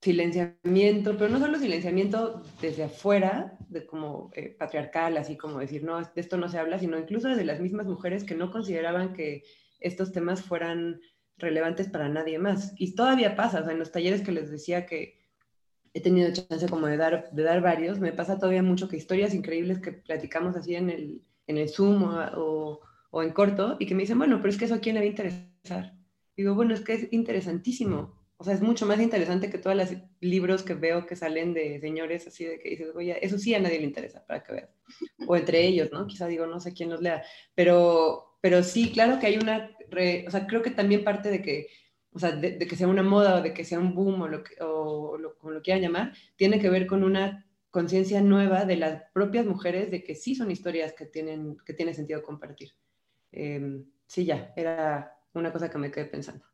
[0.00, 5.98] silenciamiento, pero no solo silenciamiento desde afuera, de como eh, patriarcal, así como decir, no,
[5.98, 9.42] de esto no se habla, sino incluso desde las mismas mujeres que no consideraban que
[9.80, 11.00] estos temas fueran
[11.36, 12.72] relevantes para nadie más.
[12.76, 15.18] Y todavía pasa, o sea, en los talleres que les decía que
[15.94, 19.34] he tenido chance como de dar, de dar varios, me pasa todavía mucho que historias
[19.34, 22.80] increíbles que platicamos así en el, en el Zoom o,
[23.10, 25.00] o, en corto y que me dicen, bueno, pero es que eso a quién le
[25.00, 25.94] va a interesar.
[26.36, 28.17] Digo, bueno, es que es interesantísimo.
[28.38, 29.88] O sea, es mucho más interesante que todos los
[30.20, 33.60] libros que veo que salen de señores así de que dices, oye, eso sí a
[33.60, 34.70] nadie le interesa, para que veas.
[35.26, 36.06] O entre ellos, ¿no?
[36.06, 37.22] Quizá digo, no sé quién los lea.
[37.54, 39.76] Pero, pero sí, claro que hay una,
[40.26, 41.66] o sea, creo que también parte de que
[42.12, 44.42] o sea, de, que sea una moda o de que sea un boom o, lo
[44.42, 48.76] que, o lo, como lo quieran llamar, tiene que ver con una conciencia nueva de
[48.76, 52.72] las propias mujeres de que sí son historias que tienen que tiene sentido compartir.
[53.30, 56.44] Em, sí, ya, era una cosa que me quedé pensando.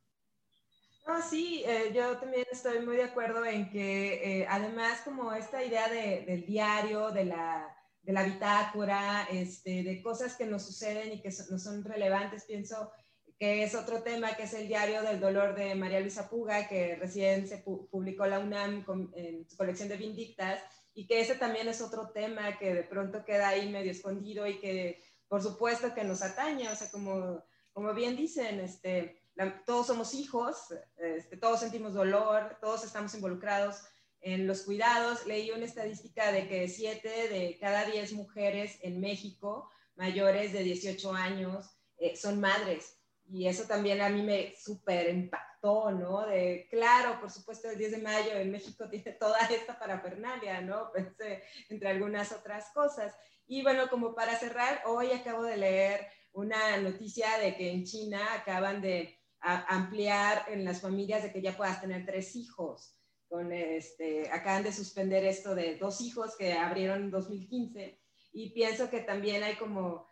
[1.06, 5.62] No, sí, eh, yo también estoy muy de acuerdo en que eh, además como esta
[5.62, 11.12] idea de, del diario, de la, de la bitácora, este, de cosas que nos suceden
[11.12, 12.90] y que no son relevantes, pienso
[13.38, 16.96] que es otro tema, que es el diario del dolor de María Luisa Puga, que
[16.96, 20.62] recién se publicó la UNAM en su colección de Vindictas,
[20.94, 24.58] y que ese también es otro tema que de pronto queda ahí medio escondido y
[24.60, 27.42] que por supuesto que nos atañe, o sea, como,
[27.72, 29.23] como bien dicen, este,
[29.66, 30.56] todos somos hijos,
[30.96, 33.82] este, todos sentimos dolor, todos estamos involucrados
[34.20, 35.26] en los cuidados.
[35.26, 41.12] Leí una estadística de que siete de cada diez mujeres en México mayores de 18
[41.12, 42.98] años eh, son madres.
[43.26, 46.26] Y eso también a mí me súper impactó, ¿no?
[46.26, 50.92] De, claro, por supuesto, el 10 de mayo en México tiene toda esta parafernalia, ¿no?
[50.92, 53.14] Pensé entre algunas otras cosas.
[53.46, 58.34] Y bueno, como para cerrar, hoy acabo de leer una noticia de que en China
[58.34, 62.96] acaban de ampliar en las familias de que ya puedas tener tres hijos.
[63.28, 67.98] Con este, acaban de suspender esto de dos hijos que abrieron en 2015
[68.32, 70.08] y pienso que también hay como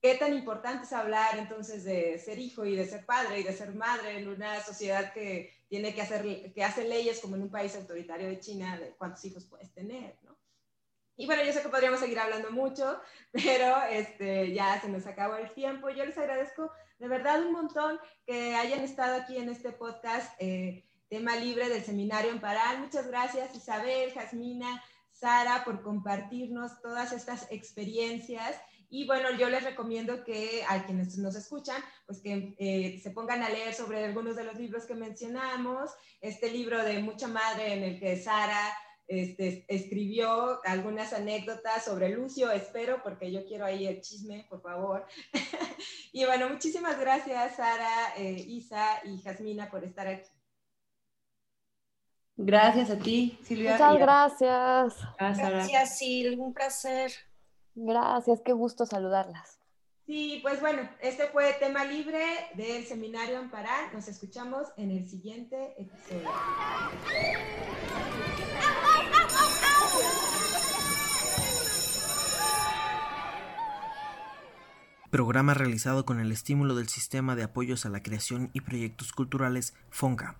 [0.00, 3.52] qué tan importante es hablar entonces de ser hijo y de ser padre y de
[3.52, 7.50] ser madre en una sociedad que tiene que hacer, que hace leyes como en un
[7.50, 10.36] país autoritario de China de cuántos hijos puedes tener, ¿no?
[11.16, 13.00] Y bueno, yo sé que podríamos seguir hablando mucho,
[13.32, 15.90] pero este, ya se nos acabó el tiempo.
[15.90, 20.84] Yo les agradezco de verdad un montón que hayan estado aquí en este podcast, eh,
[21.08, 22.82] tema libre del seminario en Parán.
[22.82, 24.82] Muchas gracias Isabel, Jasmina,
[25.12, 28.56] Sara, por compartirnos todas estas experiencias
[28.90, 33.42] y bueno, yo les recomiendo que a quienes nos escuchan, pues que eh, se pongan
[33.42, 35.90] a leer sobre algunos de los libros que mencionamos.
[36.22, 38.72] Este libro de Mucha Madre en el que Sara
[39.08, 45.06] este, escribió algunas anécdotas sobre Lucio, espero, porque yo quiero ahí el chisme, por favor.
[46.12, 50.28] y bueno, muchísimas gracias, Sara, eh, Isa y Jasmina, por estar aquí.
[52.36, 53.72] Gracias a ti, Silvia.
[53.72, 54.94] Muchas gracias.
[55.18, 57.10] Gracias, Sil, un placer.
[57.74, 59.58] Gracias, qué gusto saludarlas.
[60.06, 63.92] Sí, pues bueno, este fue tema libre del seminario Amparar.
[63.92, 66.30] Nos escuchamos en el siguiente episodio.
[75.10, 79.74] Programa realizado con el estímulo del Sistema de Apoyos a la Creación y Proyectos Culturales
[79.90, 80.36] FONCA.